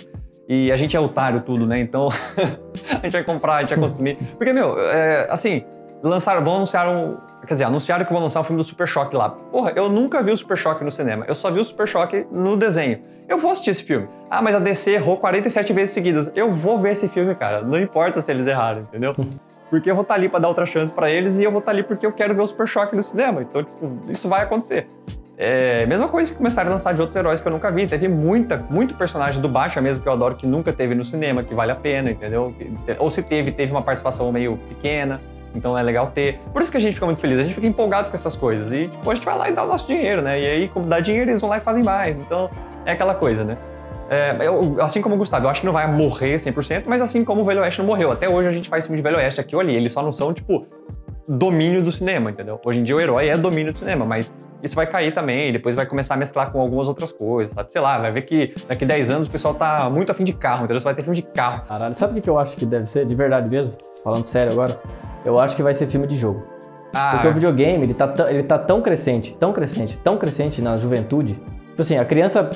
[0.54, 1.80] e a gente é otário tudo, né?
[1.80, 2.10] Então
[2.90, 4.18] a gente vai comprar, a gente vai consumir.
[4.38, 5.64] Porque, meu, é, assim,
[6.04, 7.18] lançaram, vão anunciar um.
[7.46, 9.30] Quer dizer, anunciaram que vão lançar um filme do Super Choque lá.
[9.30, 11.26] Porra, eu nunca vi o Super Choque no cinema.
[11.28, 13.00] Eu só vi o Super Choque no desenho.
[13.28, 14.08] Eu vou assistir esse filme.
[14.30, 16.32] Ah, mas a DC errou 47 vezes seguidas.
[16.36, 17.62] Eu vou ver esse filme, cara.
[17.62, 19.14] Não importa se eles erraram, entendeu?
[19.70, 21.60] Porque eu vou estar tá ali para dar outra chance para eles e eu vou
[21.60, 23.42] estar tá ali porque eu quero ver o Super Choque no cinema.
[23.42, 24.86] Então, tipo, isso vai acontecer.
[25.44, 27.88] É, mesma coisa que começaram a lançar de outros heróis que eu nunca vi.
[27.88, 31.42] Teve muita, muito personagem do Batman mesmo que eu adoro que nunca teve no cinema,
[31.42, 32.54] que vale a pena, entendeu?
[33.00, 35.20] Ou se teve, teve uma participação meio pequena.
[35.56, 36.40] Então é legal ter.
[36.54, 38.72] Por isso que a gente fica muito feliz, a gente fica empolgado com essas coisas.
[38.72, 40.40] E tipo, a gente vai lá e dá o nosso dinheiro, né?
[40.40, 42.20] E aí, como dá dinheiro, eles vão lá e fazem mais.
[42.20, 42.48] Então
[42.86, 43.58] é aquela coisa, né?
[44.12, 47.26] É, eu, assim como o Gustavo, eu acho que não vai morrer 100%, mas assim
[47.26, 48.12] como o Velho Oeste não morreu.
[48.12, 49.74] Até hoje a gente faz filme de Velho Oeste aqui ou ali.
[49.74, 50.68] Eles só não são, tipo,
[51.28, 52.60] domínio do cinema, entendeu?
[52.66, 55.76] Hoje em dia o herói é domínio do cinema, mas isso vai cair também, depois
[55.76, 57.70] vai começar a mesclar com algumas outras coisas, sabe?
[57.72, 60.66] Sei lá, vai ver que daqui 10 anos o pessoal tá muito afim de carro,
[60.66, 60.80] entendeu?
[60.80, 61.64] Você vai ter filme de carro.
[61.68, 63.74] Caralho, sabe o que eu acho que deve ser, de verdade mesmo?
[64.04, 64.80] Falando sério agora,
[65.26, 66.44] eu acho que vai ser filme de jogo.
[66.94, 70.76] Ah, Porque o videogame, ele tá, ele tá tão crescente, tão crescente, tão crescente na
[70.78, 71.34] juventude.
[71.70, 72.50] Tipo assim, a criança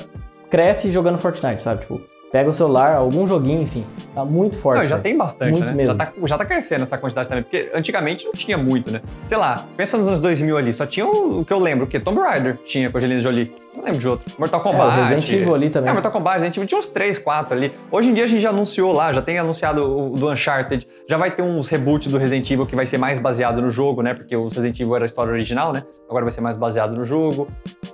[0.50, 1.80] cresce jogando Fortnite, sabe?
[1.80, 2.00] Tipo,
[2.36, 3.82] pega o celular, algum joguinho, enfim,
[4.14, 4.82] tá muito forte.
[4.82, 5.72] Não, já tem bastante, muito né?
[5.72, 5.94] Mesmo.
[5.94, 9.00] Já, tá, já tá crescendo essa quantidade também, porque antigamente não tinha muito, né?
[9.26, 11.88] Sei lá, pensa nos anos 2000 ali, só tinha o, o que eu lembro, o
[11.88, 11.98] que?
[11.98, 13.54] Tomb Raider tinha com a Angelina Jolie.
[13.74, 14.30] Não lembro de outro.
[14.38, 14.98] Mortal Kombat.
[14.98, 15.88] É, Resident Evil ali também.
[15.88, 17.72] É, Mortal Kombat, Resident Evil tinha uns 3, 4 ali.
[17.90, 21.16] Hoje em dia a gente já anunciou lá, já tem anunciado o do Uncharted, já
[21.16, 24.14] vai ter uns reboots do Resident Evil que vai ser mais baseado no jogo, né?
[24.14, 25.82] Porque o Resident Evil era a história original, né?
[26.08, 27.48] Agora vai ser mais baseado no jogo.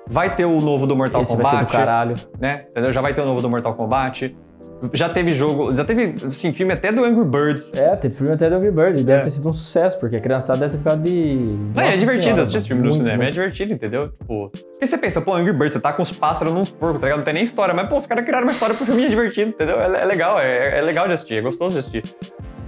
[0.09, 1.51] Vai ter o novo do Mortal Esse Kombat.
[1.55, 2.14] Vai ser do caralho.
[2.40, 2.66] Né?
[2.70, 2.92] Entendeu?
[2.92, 4.35] Já vai ter o novo do Mortal Kombat.
[4.92, 7.72] Já teve jogo, já teve, assim, filme até do Angry Birds.
[7.75, 9.01] É, teve filme até do Angry Birds.
[9.01, 9.22] E deve é.
[9.22, 11.57] ter sido um sucesso, porque a criançada deve ter ficado de.
[11.75, 13.16] Não, é divertido assistir esse filme no cinema.
[13.18, 13.29] Muito.
[13.29, 14.09] É divertido, entendeu?
[14.09, 14.51] Tipo.
[14.51, 17.18] Porque você pensa, pô, Angry Birds, você tá com os pássaros nos porcos, tá ligado?
[17.18, 17.72] Não tem nem história.
[17.72, 19.81] Mas, pô, os caras criaram uma história pro filme é divertido, entendeu?
[19.81, 22.03] É, é legal, é, é, legal de assistir, é gostoso de assistir.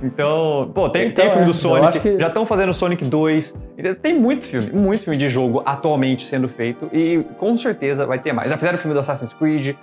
[0.03, 2.19] Então, pô, tem, então, tem filme é, do Sonic, que...
[2.19, 3.55] já estão fazendo Sonic 2.
[4.03, 8.33] Tem muito filme, muito filme de jogo atualmente sendo feito e com certeza vai ter
[8.33, 8.51] mais.
[8.51, 9.75] Já fizeram filme do Assassin's Creed,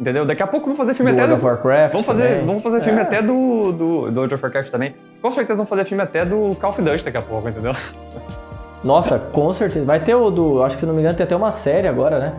[0.00, 0.24] Entendeu?
[0.24, 1.48] Daqui a pouco vamos fazer filme do até World do.
[1.48, 3.02] Of Warcraft vamos fazer, vamos fazer filme é.
[3.02, 4.94] até do, do, do World of Warcraft também.
[5.20, 7.72] Com certeza vamos fazer filme até do Call of Duty daqui a pouco, entendeu?
[8.84, 9.84] Nossa, com certeza.
[9.84, 10.62] Vai ter o do.
[10.62, 12.32] Acho que se não me engano, tem até uma série agora, né?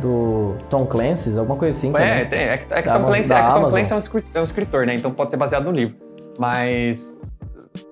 [0.00, 1.92] Do Tom Clancy, alguma coisa assim.
[1.96, 4.40] É, tem, é, que, é que Tom Clancy, é, que Tom Clancy é, um é
[4.40, 4.94] um escritor, né?
[4.96, 5.96] Então pode ser baseado no livro.
[6.38, 7.22] Mas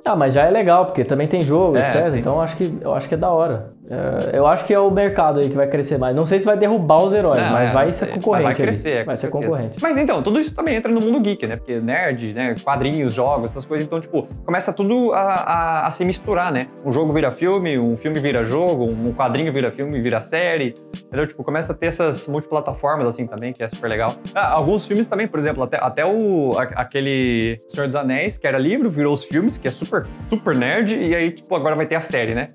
[0.07, 2.03] ah, mas já é legal, porque também tem jogo, é, etc.
[2.03, 2.19] Sim.
[2.19, 3.75] Então eu acho, que, eu acho que é da hora.
[3.91, 6.17] É, eu acho que é o mercado aí que vai crescer mais.
[6.17, 8.45] Não sei se vai derrubar os heróis, não, mas é, vai ser concorrente.
[8.45, 9.05] Vai crescer.
[9.05, 9.79] Vai ser concorrente.
[9.81, 11.57] Mas então, tudo isso também entra no mundo geek, né?
[11.57, 12.55] Porque nerd, né?
[12.63, 13.87] Quadrinhos, jogos, essas coisas.
[13.87, 16.67] Então, tipo, começa tudo a, a, a se misturar, né?
[16.85, 20.75] Um jogo vira filme, um filme vira jogo, um quadrinho vira filme, vira série.
[21.07, 21.27] Entendeu?
[21.27, 24.15] Tipo, começa a ter essas multiplataformas assim também, que é super legal.
[24.35, 28.59] Ah, alguns filmes também, por exemplo, até, até o, aquele Senhor dos Anéis, que era
[28.59, 29.94] livro, virou os filmes, que é super,
[30.29, 32.49] super nerd, e aí, tipo, agora vai ter a série, né?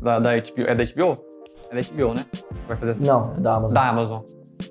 [0.00, 0.62] Da, da HBO.
[0.66, 1.24] É da HBO?
[1.70, 2.24] É da HBO, né?
[2.68, 3.74] Vai fazer Não, é da Amazon.
[3.74, 4.22] Da Amazon.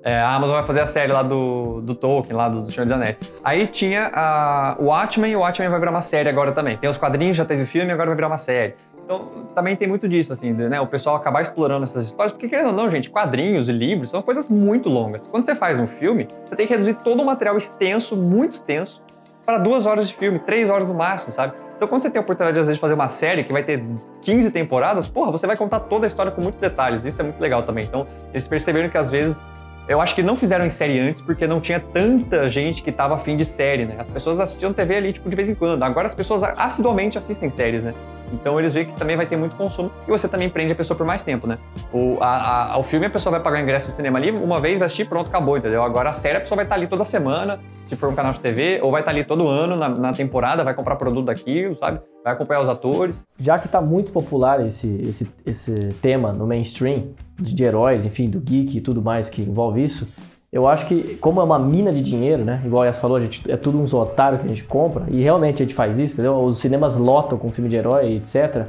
[0.02, 2.84] É, a Amazon vai fazer a série lá do, do Tolkien, lá do, do Senhor
[2.84, 3.18] dos Anéis.
[3.44, 6.76] Aí tinha a, o Watchmen, e o Watchmen vai virar uma série agora também.
[6.76, 8.74] Tem os quadrinhos, já teve filme, agora vai virar uma série.
[9.04, 10.80] Então, também tem muito disso, assim, né?
[10.80, 14.20] O pessoal acabar explorando essas histórias, porque querendo ou não, gente, quadrinhos e livros são
[14.20, 15.28] coisas muito longas.
[15.28, 19.00] Quando você faz um filme, você tem que reduzir todo o material extenso, muito extenso,
[19.46, 21.54] para duas horas de filme, três horas no máximo, sabe?
[21.76, 23.80] Então, quando você tem a oportunidade, às vezes, de fazer uma série que vai ter
[24.22, 27.04] 15 temporadas, porra, você vai contar toda a história com muitos detalhes.
[27.04, 27.84] Isso é muito legal também.
[27.84, 29.40] Então, eles perceberam que, às vezes,
[29.88, 33.14] eu acho que não fizeram em série antes porque não tinha tanta gente que tava
[33.14, 33.94] afim de série, né?
[33.98, 35.80] As pessoas assistiam TV ali, tipo, de vez em quando.
[35.80, 37.94] Agora as pessoas assiduamente assistem séries, né?
[38.32, 40.96] Então eles veem que também vai ter muito consumo e você também prende a pessoa
[40.96, 41.58] por mais tempo, né?
[41.92, 44.78] O, a, a, o filme a pessoa vai pagar ingresso no cinema ali, uma vez
[44.78, 45.82] vai assistir, pronto, acabou, entendeu?
[45.82, 48.40] Agora a série a pessoa vai estar ali toda semana, se for um canal de
[48.40, 52.00] TV, ou vai estar ali todo ano na, na temporada, vai comprar produto daquilo, sabe?
[52.24, 53.22] Vai acompanhar os atores.
[53.38, 58.40] Já que tá muito popular esse, esse, esse tema no mainstream, de heróis, enfim, do
[58.40, 60.08] geek e tudo mais que envolve isso,
[60.52, 62.62] eu acho que, como é uma mina de dinheiro, né?
[62.64, 65.22] Igual a Yas falou, a gente, é tudo uns otários que a gente compra, e
[65.22, 66.38] realmente a gente faz isso, entendeu?
[66.42, 68.66] Os cinemas lotam com filme de herói, etc.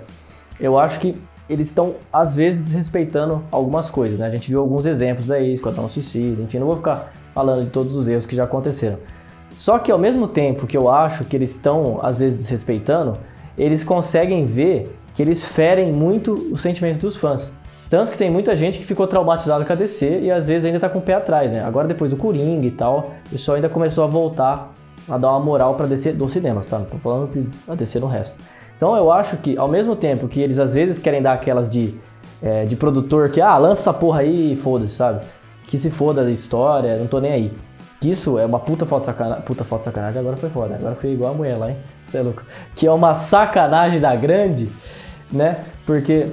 [0.60, 1.16] Eu acho que
[1.50, 4.28] eles estão, às vezes, desrespeitando algumas coisas, né?
[4.28, 7.96] A gente viu alguns exemplos aí, Esquadrão Suicida, enfim, não vou ficar falando de todos
[7.96, 8.98] os erros que já aconteceram.
[9.56, 13.18] Só que, ao mesmo tempo que eu acho que eles estão, às vezes, desrespeitando,
[13.58, 17.54] eles conseguem ver que eles ferem muito os sentimentos dos fãs.
[17.89, 20.80] Tanto que tem muita gente que ficou traumatizada com a DC e às vezes ainda
[20.80, 21.63] tá com o pé atrás, né?
[21.63, 24.73] Agora depois do Coringa e tal, isso ainda começou a voltar
[25.08, 26.80] a dar uma moral pra DC dos cinemas, tá?
[26.80, 28.38] Não tô falando que a DC no resto.
[28.76, 31.95] Então eu acho que ao mesmo tempo que eles às vezes querem dar aquelas de,
[32.41, 35.26] é, de produtor que, ah, lança essa porra aí e foda-se, sabe?
[35.63, 37.54] Que se foda a história, não tô nem aí.
[38.00, 39.43] Que isso é uma puta foto sacanagem.
[39.43, 40.76] Puta foto sacanagem, agora foi foda.
[40.76, 41.78] Agora foi igual a mulher lá, hein?
[42.06, 42.43] Você é louco.
[42.76, 44.69] Que é uma sacanagem da grande,
[45.32, 45.62] né?
[45.86, 46.28] Porque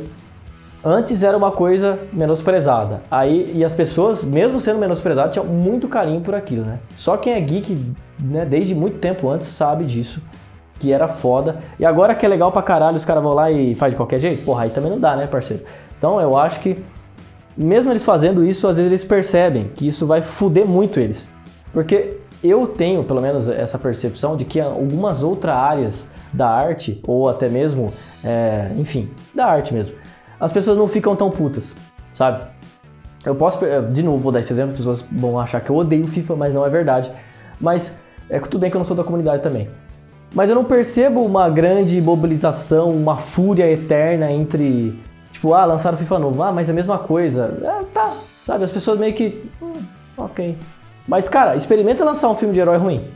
[0.86, 3.00] Antes era uma coisa menosprezada.
[3.10, 6.78] Aí, e as pessoas, mesmo sendo menosprezadas, tinham muito carinho por aquilo, né?
[6.94, 10.20] Só quem é geek, né, desde muito tempo antes, sabe disso.
[10.78, 11.56] Que era foda.
[11.80, 14.18] E agora que é legal pra caralho, os caras vão lá e faz de qualquer
[14.18, 14.44] jeito?
[14.44, 15.62] Porra, aí também não dá, né, parceiro?
[15.96, 16.84] Então eu acho que
[17.56, 21.32] mesmo eles fazendo isso, às vezes eles percebem que isso vai fuder muito eles.
[21.72, 27.28] Porque eu tenho, pelo menos, essa percepção de que algumas outras áreas da arte, ou
[27.28, 27.90] até mesmo,
[28.22, 29.94] é, enfim, da arte mesmo,
[30.38, 31.76] as pessoas não ficam tão putas,
[32.12, 32.44] sabe?
[33.24, 33.58] Eu posso,
[33.90, 36.52] de novo, vou dar esse exemplo, as pessoas vão achar que eu odeio FIFA, mas
[36.52, 37.10] não é verdade.
[37.60, 39.68] Mas é tudo bem que eu não sou da comunidade também.
[40.34, 44.98] Mas eu não percebo uma grande mobilização, uma fúria eterna entre,
[45.32, 47.56] tipo, ah, lançaram FIFA novo, ah, mas é a mesma coisa.
[47.62, 48.12] É, tá,
[48.44, 48.64] sabe?
[48.64, 49.72] As pessoas meio que, hum,
[50.16, 50.58] ok.
[51.06, 53.08] Mas, cara, experimenta lançar um filme de herói ruim.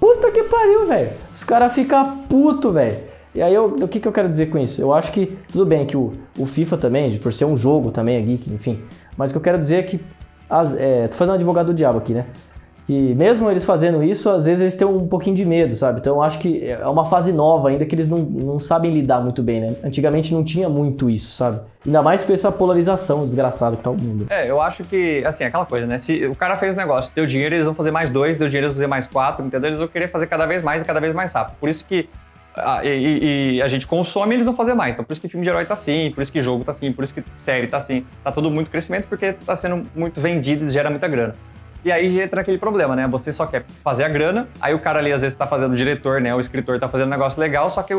[0.00, 1.10] Puta que pariu, velho.
[1.32, 3.13] Os caras ficam puto, velho.
[3.34, 4.80] E aí, eu, o que, que eu quero dizer com isso?
[4.80, 8.16] Eu acho que, tudo bem que o, o FIFA também, por ser um jogo também,
[8.16, 8.80] é geek, enfim.
[9.16, 10.00] Mas o que eu quero dizer é que,
[10.48, 12.26] as, é, tô fazendo um advogado do diabo aqui, né?
[12.86, 16.00] Que mesmo eles fazendo isso, às vezes eles têm um pouquinho de medo, sabe?
[16.00, 19.22] Então eu acho que é uma fase nova ainda que eles não, não sabem lidar
[19.22, 19.74] muito bem, né?
[19.82, 21.60] Antigamente não tinha muito isso, sabe?
[21.84, 24.26] Ainda mais com essa polarização desgraçada que tá o mundo.
[24.28, 25.96] É, eu acho que, assim, aquela coisa, né?
[25.96, 28.66] Se o cara fez o negócio, deu dinheiro, eles vão fazer mais dois, deu dinheiro,
[28.66, 29.70] eles vão fazer mais quatro, entendeu?
[29.70, 31.56] Eles vão querer fazer cada vez mais e cada vez mais rápido.
[31.58, 32.08] Por isso que
[32.56, 34.94] ah, e, e, a gente consome, eles vão fazer mais.
[34.94, 36.92] Então, por isso que filme de herói tá assim, por isso que jogo tá assim,
[36.92, 38.04] por isso que série tá assim.
[38.22, 41.34] Tá tudo muito crescimento porque tá sendo muito vendido e gera muita grana.
[41.84, 43.06] E aí entra aquele problema, né?
[43.08, 45.76] Você só quer fazer a grana, aí o cara ali às vezes tá fazendo o
[45.76, 46.34] diretor, né?
[46.34, 47.94] O escritor tá fazendo um negócio legal, só que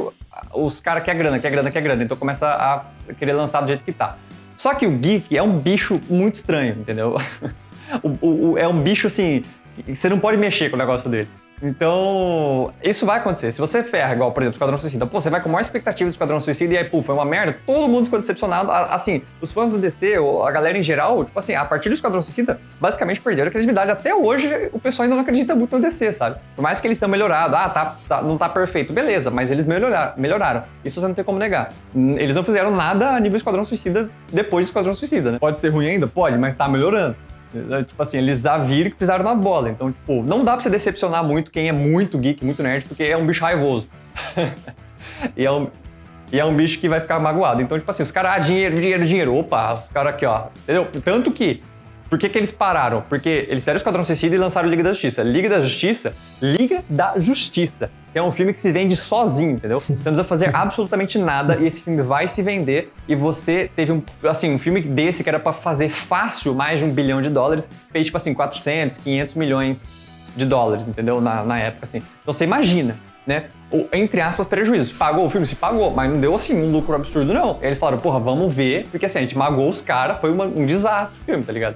[0.54, 2.04] os caras querem grana, quer grana, quer grana.
[2.04, 4.16] Então começa a querer lançar do jeito que tá.
[4.58, 7.18] Só que o geek é um bicho muito estranho, entendeu?
[8.02, 9.44] o, o, o, é um bicho assim,
[9.86, 11.28] você não pode mexer com o negócio dele.
[11.62, 13.52] Então, isso vai acontecer.
[13.52, 16.10] Se você ferra, igual, por exemplo, Esquadrão Suicida, pô, você vai com a maior expectativa
[16.10, 18.72] do Esquadrão Suicida e aí, pô, foi uma merda, todo mundo ficou decepcionado.
[18.72, 20.16] Assim, os fãs do DC,
[20.46, 23.92] a galera em geral, tipo assim, a partir do Esquadrão Suicida, basicamente perderam a credibilidade.
[23.92, 26.38] Até hoje, o pessoal ainda não acredita muito no DC, sabe?
[26.56, 29.66] Por mais que eles tenham melhorado, ah, tá, tá não tá perfeito, beleza, mas eles
[29.66, 30.64] melhoraram, melhoraram.
[30.84, 31.72] Isso você não tem como negar.
[31.96, 35.40] Eles não fizeram nada a nível Esquadrão Suicida depois do Esquadrão Suicida, né?
[35.40, 36.08] Pode ser ruim ainda?
[36.08, 37.16] Pode, mas tá melhorando.
[37.54, 39.70] É, tipo assim, eles já viram que pisaram na bola.
[39.70, 43.04] Então, tipo, não dá pra você decepcionar muito quem é muito geek, muito nerd, porque
[43.04, 43.88] é um bicho raivoso.
[45.36, 45.68] e, é um,
[46.32, 47.62] e é um bicho que vai ficar magoado.
[47.62, 49.36] Então, tipo assim, os caras, ah, dinheiro, dinheiro, dinheiro.
[49.36, 50.48] Opa, os caras aqui, ó.
[50.64, 50.88] Entendeu?
[51.04, 51.64] Tanto que
[52.10, 53.04] por que, que, eles pararam?
[53.10, 55.24] Porque eles fizeram o Esquadrão Suicida e lançaram Liga da Justiça.
[55.24, 59.80] Liga da Justiça, Liga da Justiça, é um filme que se vende sozinho, entendeu?
[59.80, 63.92] Você não precisa fazer absolutamente nada e esse filme vai se vender e você teve
[63.92, 67.30] um, assim, um filme desse que era para fazer fácil mais de um bilhão de
[67.30, 69.84] dólares, fez tipo assim 400, 500 milhões
[70.36, 71.20] de dólares, entendeu?
[71.20, 72.02] Na, na época, assim.
[72.22, 73.46] Então você imagina, né?
[73.72, 74.94] O, entre aspas, prejuízo.
[74.96, 75.48] Pagou o filme?
[75.48, 77.58] Se pagou, mas não deu assim um lucro absurdo, não.
[77.62, 80.46] E eles falaram, porra, vamos ver, porque assim, a gente magou os caras, foi uma,
[80.46, 81.76] um desastre o filme, tá ligado?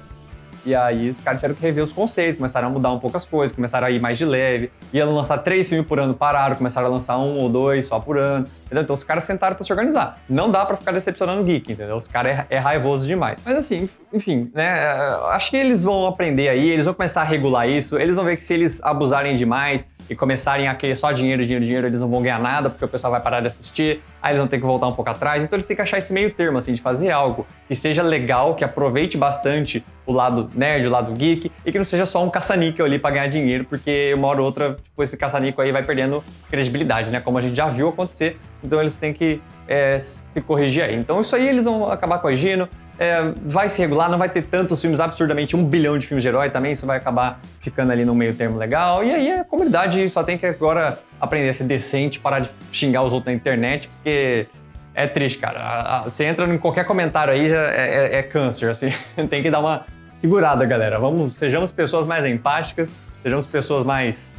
[0.65, 3.25] E aí os caras tiveram que rever os conceitos, começaram a mudar um pouco as
[3.25, 4.71] coisas, começaram a ir mais de leve.
[4.93, 8.17] Iam lançar três filmes por ano, pararam, começaram a lançar um ou dois só por
[8.17, 8.45] ano.
[8.65, 8.83] Entendeu?
[8.83, 10.19] Então os caras sentaram para se organizar.
[10.29, 11.95] Não dá para ficar decepcionando o geek, entendeu?
[11.95, 13.39] Os caras é, é, raivoso demais.
[13.43, 14.89] Mas assim, enfim, né?
[15.31, 18.37] Acho que eles vão aprender aí, eles vão começar a regular isso, eles vão ver
[18.37, 22.09] que se eles abusarem demais, e começarem a querer só dinheiro, dinheiro, dinheiro, eles não
[22.09, 24.65] vão ganhar nada porque o pessoal vai parar de assistir, aí eles vão ter que
[24.65, 25.43] voltar um pouco atrás.
[25.43, 28.55] Então eles têm que achar esse meio termo, assim, de fazer algo que seja legal,
[28.55, 32.29] que aproveite bastante o lado nerd, o lado geek, e que não seja só um
[32.29, 35.83] caça-níquel ali para ganhar dinheiro, porque uma hora ou outra, tipo, esse caça-níquel aí vai
[35.83, 37.19] perdendo credibilidade, né?
[37.19, 38.39] Como a gente já viu acontecer.
[38.63, 40.95] Então eles têm que é, se corrigir aí.
[40.95, 42.67] Então isso aí eles vão acabar corrigindo.
[42.99, 46.27] É, vai se regular, não vai ter tantos filmes absurdamente, um bilhão de filmes de
[46.27, 49.05] herói também, isso vai acabar ficando ali no meio termo legal.
[49.05, 53.03] E aí a comunidade só tem que agora aprender a ser decente, parar de xingar
[53.03, 54.47] os outros na internet, porque
[54.93, 56.01] é triste, cara.
[56.03, 58.91] Você entra em qualquer comentário aí, já é, é, é câncer, assim.
[59.29, 59.85] tem que dar uma
[60.19, 60.99] segurada, galera.
[60.99, 62.91] Vamos, sejamos pessoas mais empáticas,
[63.23, 64.29] sejamos pessoas mais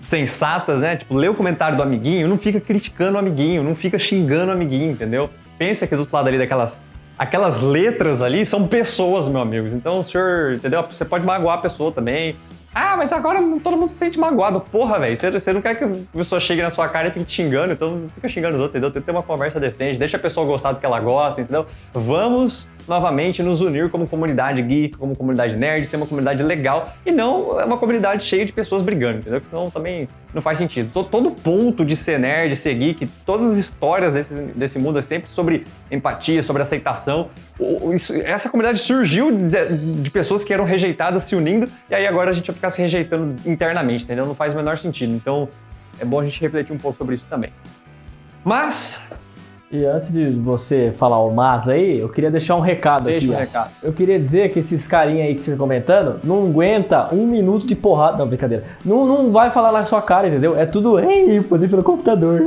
[0.00, 0.94] sensatas, né?
[0.94, 4.54] Tipo, lê o comentário do amiguinho, não fica criticando o amiguinho, não fica xingando o
[4.54, 5.28] amiguinho, entendeu?
[5.58, 6.78] Pensa que do outro lado ali daquelas
[7.18, 9.68] aquelas letras ali são pessoas, meu amigo.
[9.68, 10.82] Então, o senhor, entendeu?
[10.82, 12.36] Você pode magoar a pessoa também.
[12.74, 14.60] Ah, mas agora todo mundo se sente magoado.
[14.60, 15.16] Porra, velho.
[15.16, 17.72] Você, você não quer que a pessoa chegue na sua cara e fique te xingando,
[17.72, 18.90] então fica xingando os outros, entendeu?
[18.90, 21.64] Tem que ter uma conversa decente, deixa a pessoa gostar do que ela gosta, entendeu?
[21.94, 27.10] Vamos novamente nos unir como comunidade geek, como comunidade nerd, ser uma comunidade legal e
[27.10, 29.40] não uma comunidade cheia de pessoas brigando, entendeu?
[29.40, 30.90] Porque senão também não faz sentido.
[31.04, 35.30] Todo, ponto de ser nerd, ser geek, todas as histórias desse, desse mundo é sempre
[35.30, 37.28] sobre empatia, sobre aceitação.
[37.94, 42.30] Isso, essa comunidade surgiu de, de, pessoas que eram rejeitadas se unindo e aí agora
[42.30, 44.26] a gente vai ficar se rejeitando internamente, entendeu?
[44.26, 45.14] Não faz o menor sentido.
[45.14, 45.48] Então
[45.98, 47.50] é bom a gente refletir um pouco sobre isso também.
[48.44, 49.00] Mas
[49.70, 53.34] e antes de você falar o mas aí, eu queria deixar um recado Deixa aqui.
[53.34, 53.70] Um recado.
[53.82, 57.74] Eu queria dizer que esses carinha aí que ficam comentando não aguenta um minuto de
[57.74, 58.18] porrada.
[58.18, 58.64] Não, brincadeira.
[58.84, 60.58] Não, não vai falar na sua cara, entendeu?
[60.58, 62.40] É tudo, ei, fazer pelo computador.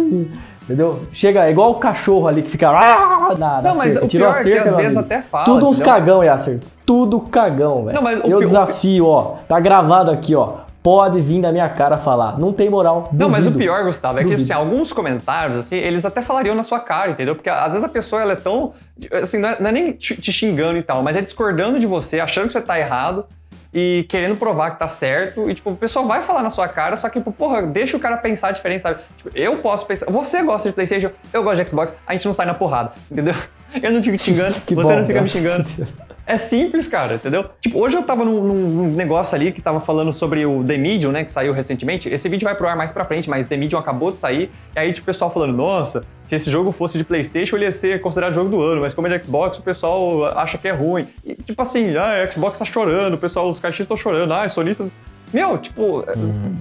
[0.63, 1.01] Entendeu?
[1.11, 4.05] Chega, é igual o cachorro ali que fica ah, na, na Não, mas cerca.
[4.05, 5.93] o Tirou pior a é que cerca, às vezes até fala, Tudo uns entendeu?
[5.93, 6.59] cagão, Yasser.
[6.85, 7.95] Tudo cagão, velho.
[7.95, 9.37] Não, mas o Eu desafio, ó.
[9.47, 10.68] Tá gravado aqui, ó.
[10.81, 12.39] Pode vir da minha cara falar.
[12.39, 13.09] Não tem moral.
[13.11, 13.65] Não, mas o duvido.
[13.71, 14.43] pior, Gustavo, é que Duvido.
[14.43, 17.35] assim, alguns comentários, assim, eles até falariam na sua cara, entendeu?
[17.35, 18.73] Porque às vezes a pessoa ela é tão.
[19.11, 22.19] Assim, não é, não é nem te, xingando e tal, mas é discordando de você,
[22.21, 23.25] achando que você tá errado
[23.73, 25.49] e querendo provar que tá certo.
[25.49, 27.99] E, tipo, o pessoal vai falar na sua cara, só que, tipo, porra, deixa o
[27.99, 29.01] cara pensar diferente, sabe?
[29.17, 30.09] Tipo, eu posso pensar.
[30.09, 33.35] Você gosta de PlayStation, eu gosto de Xbox, a gente não sai na porrada, entendeu?
[33.83, 35.63] Eu não fico te xingando, Que você bom, não fica me xingando.
[35.77, 35.89] Deus.
[36.29, 37.43] É simples, cara, entendeu?
[37.59, 41.11] Tipo, hoje eu tava num, num- negócio ali que tava falando sobre o The Medium,
[41.11, 42.07] né, que saiu recentemente.
[42.07, 44.51] Esse vídeo vai pro ar mais pra frente, mas The Medium acabou de sair.
[44.75, 47.71] E aí, tipo, o pessoal falando, nossa, se esse jogo fosse de Playstation, ele ia
[47.71, 50.71] ser considerado jogo do ano, mas como é de Xbox, o pessoal acha que é
[50.71, 51.07] ruim.
[51.25, 54.45] E, tipo assim, ah, o Xbox tá chorando, o pessoal, os caixistas estão chorando, ah,
[54.45, 54.91] os sonistas...
[55.33, 56.03] Meu, tipo,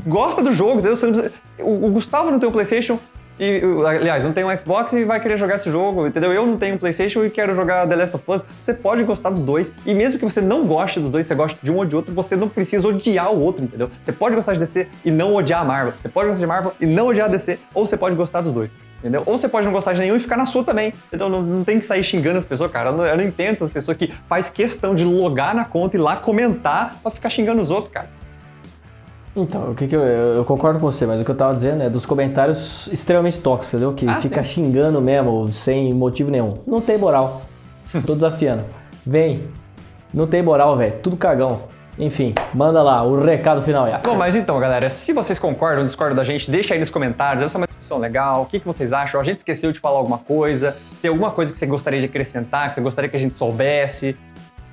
[0.07, 1.31] gosta do jogo, entendeu?
[1.59, 2.99] O, o Gustavo não tem um Playstation,
[3.39, 6.33] e, aliás, não tem um Xbox e vai querer jogar esse jogo, entendeu?
[6.33, 8.45] Eu não tenho um PlayStation e quero jogar The Last of Us.
[8.61, 11.59] Você pode gostar dos dois, e mesmo que você não goste dos dois, você goste
[11.63, 13.91] de um ou de outro, você não precisa odiar o outro, entendeu?
[14.05, 15.93] Você pode gostar de DC e não odiar a Marvel.
[16.01, 18.53] Você pode gostar de Marvel e não odiar a DC, ou você pode gostar dos
[18.53, 18.73] dois.
[18.99, 19.23] Entendeu?
[19.27, 20.93] Ou você pode não gostar de nenhum e ficar na sua também.
[21.07, 21.29] Entendeu?
[21.29, 22.91] Não, não tem que sair xingando as pessoas, cara.
[22.91, 26.01] Eu não, eu não entendo essas pessoas que faz questão de logar na conta e
[26.01, 28.18] lá comentar pra ficar xingando os outros, cara.
[29.37, 31.83] Então, o que que eu, eu concordo com você, mas o que eu tava dizendo
[31.83, 33.93] é dos comentários extremamente tóxicos, entendeu?
[33.95, 34.65] Que Ah, fica sim.
[34.65, 36.59] xingando mesmo, sem motivo nenhum.
[36.67, 37.43] Não tem moral.
[38.05, 38.65] Tô desafiando.
[39.07, 39.45] Vem.
[40.13, 40.95] Não tem moral, velho.
[41.03, 41.63] Tudo cagão.
[41.99, 44.09] Enfim, manda lá o recado final, Yasser.
[44.11, 47.43] Bom, mas então, galera, se vocês concordam ou discordam da gente, deixa aí nos comentários.
[47.43, 48.43] Essa é uma discussão legal.
[48.43, 49.21] O que, que vocês acham?
[49.21, 50.77] A gente esqueceu de falar alguma coisa?
[51.03, 54.17] Tem alguma coisa que você gostaria de acrescentar, que você gostaria que a gente soubesse?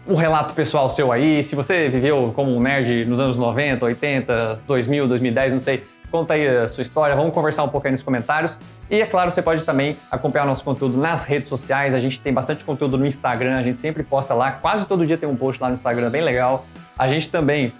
[0.08, 1.44] Um relato pessoal seu aí.
[1.44, 5.84] Se você viveu como um nerd nos anos 90, 80, 2000, 2010, não sei.
[6.12, 8.60] Conta aí a sua história, vamos conversar um pouco aí nos comentários.
[8.90, 11.96] E é claro, você pode também acompanhar nosso conteúdo nas redes sociais.
[11.96, 14.52] A gente tem bastante conteúdo no Instagram, a gente sempre posta lá.
[14.52, 16.68] Quase todo dia tem um post lá no Instagram bem legal.
[16.98, 17.74] A gente também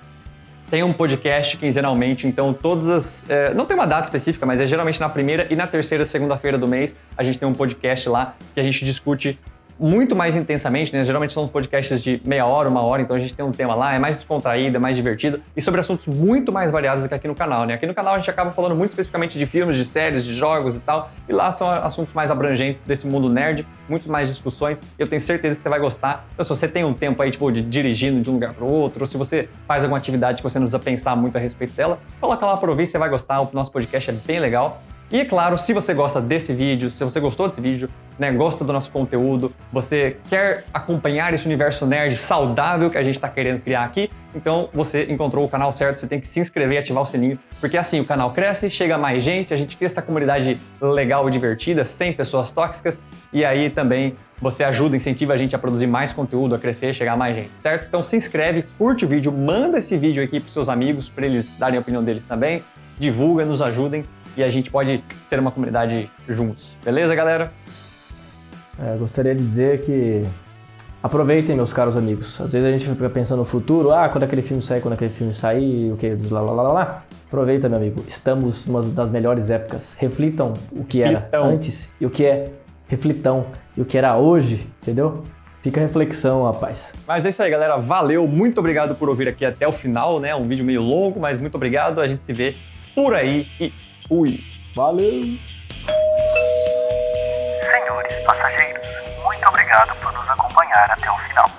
[0.70, 3.30] tem um podcast quinzenalmente, então todas as.
[3.30, 6.58] é, não tem uma data específica, mas é geralmente na primeira e na terceira segunda-feira
[6.58, 9.40] do mês a gente tem um podcast lá que a gente discute
[9.80, 11.04] muito mais intensamente, né?
[11.04, 13.94] Geralmente são podcasts de meia hora, uma hora, então a gente tem um tema lá,
[13.94, 17.28] é mais descontraído, é mais divertido e sobre assuntos muito mais variados do que aqui
[17.28, 17.74] no canal, né?
[17.74, 20.76] Aqui no canal a gente acaba falando muito especificamente de filmes, de séries, de jogos
[20.76, 24.82] e tal, e lá são assuntos mais abrangentes desse mundo nerd, muito mais discussões.
[24.98, 26.26] Eu tenho certeza que você vai gostar.
[26.34, 29.02] Então, se você tem um tempo aí, tipo, de dirigindo de um lugar para outro,
[29.02, 32.00] ou se você faz alguma atividade que você não precisa pensar muito a respeito dela,
[32.20, 33.42] coloca lá para ouvir, você vai gostar.
[33.42, 34.82] O nosso podcast é bem legal.
[35.16, 38.74] E claro, se você gosta desse vídeo, se você gostou desse vídeo, né, gosta do
[38.74, 43.86] nosso conteúdo, você quer acompanhar esse universo nerd saudável que a gente está querendo criar
[43.86, 47.06] aqui, então você encontrou o canal certo, você tem que se inscrever e ativar o
[47.06, 51.30] sininho, porque assim o canal cresce, chega mais gente, a gente cria essa comunidade legal
[51.30, 53.00] e divertida, sem pessoas tóxicas,
[53.32, 57.14] e aí também você ajuda, incentiva a gente a produzir mais conteúdo, a crescer, chegar
[57.14, 57.86] a mais gente, certo?
[57.88, 61.58] Então se inscreve, curte o vídeo, manda esse vídeo aqui para seus amigos, para eles
[61.58, 62.62] darem a opinião deles também,
[63.00, 64.04] divulga, nos ajudem
[64.38, 66.78] e a gente pode ser uma comunidade juntos.
[66.84, 67.52] Beleza, galera?
[68.80, 70.24] É, gostaria de dizer que
[71.02, 72.42] aproveitem, meus caros amigos.
[72.42, 75.12] Às vezes a gente fica pensando no futuro, ah, quando aquele filme sair, quando aquele
[75.12, 77.04] filme sair, o que, lá, lá, lá, lá, lá.
[77.28, 78.04] Aproveita, meu amigo.
[78.08, 79.96] Estamos numa das melhores épocas.
[80.00, 81.50] Reflitam o que era Reflitão.
[81.50, 82.52] antes e o que é
[82.88, 85.24] reflitão e o que era hoje, entendeu?
[85.62, 86.94] Fica a reflexão, rapaz.
[87.08, 87.78] Mas é isso aí, galera.
[87.78, 90.36] Valeu, muito obrigado por ouvir aqui até o final, né?
[90.36, 92.00] Um vídeo meio longo, mas muito obrigado.
[92.00, 92.56] A gente se vê
[92.94, 93.74] por aí e
[94.08, 94.44] fui.
[94.76, 95.38] Valeu!
[97.62, 98.88] Senhores passageiros,
[99.24, 101.50] muito obrigado por nos acompanhar até o final.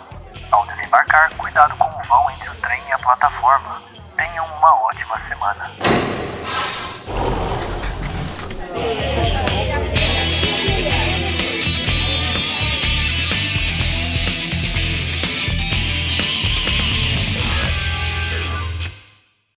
[0.50, 3.82] Ao desembarcar, cuidado com o vão entre o trem e a plataforma.
[4.16, 5.70] Tenham uma ótima semana.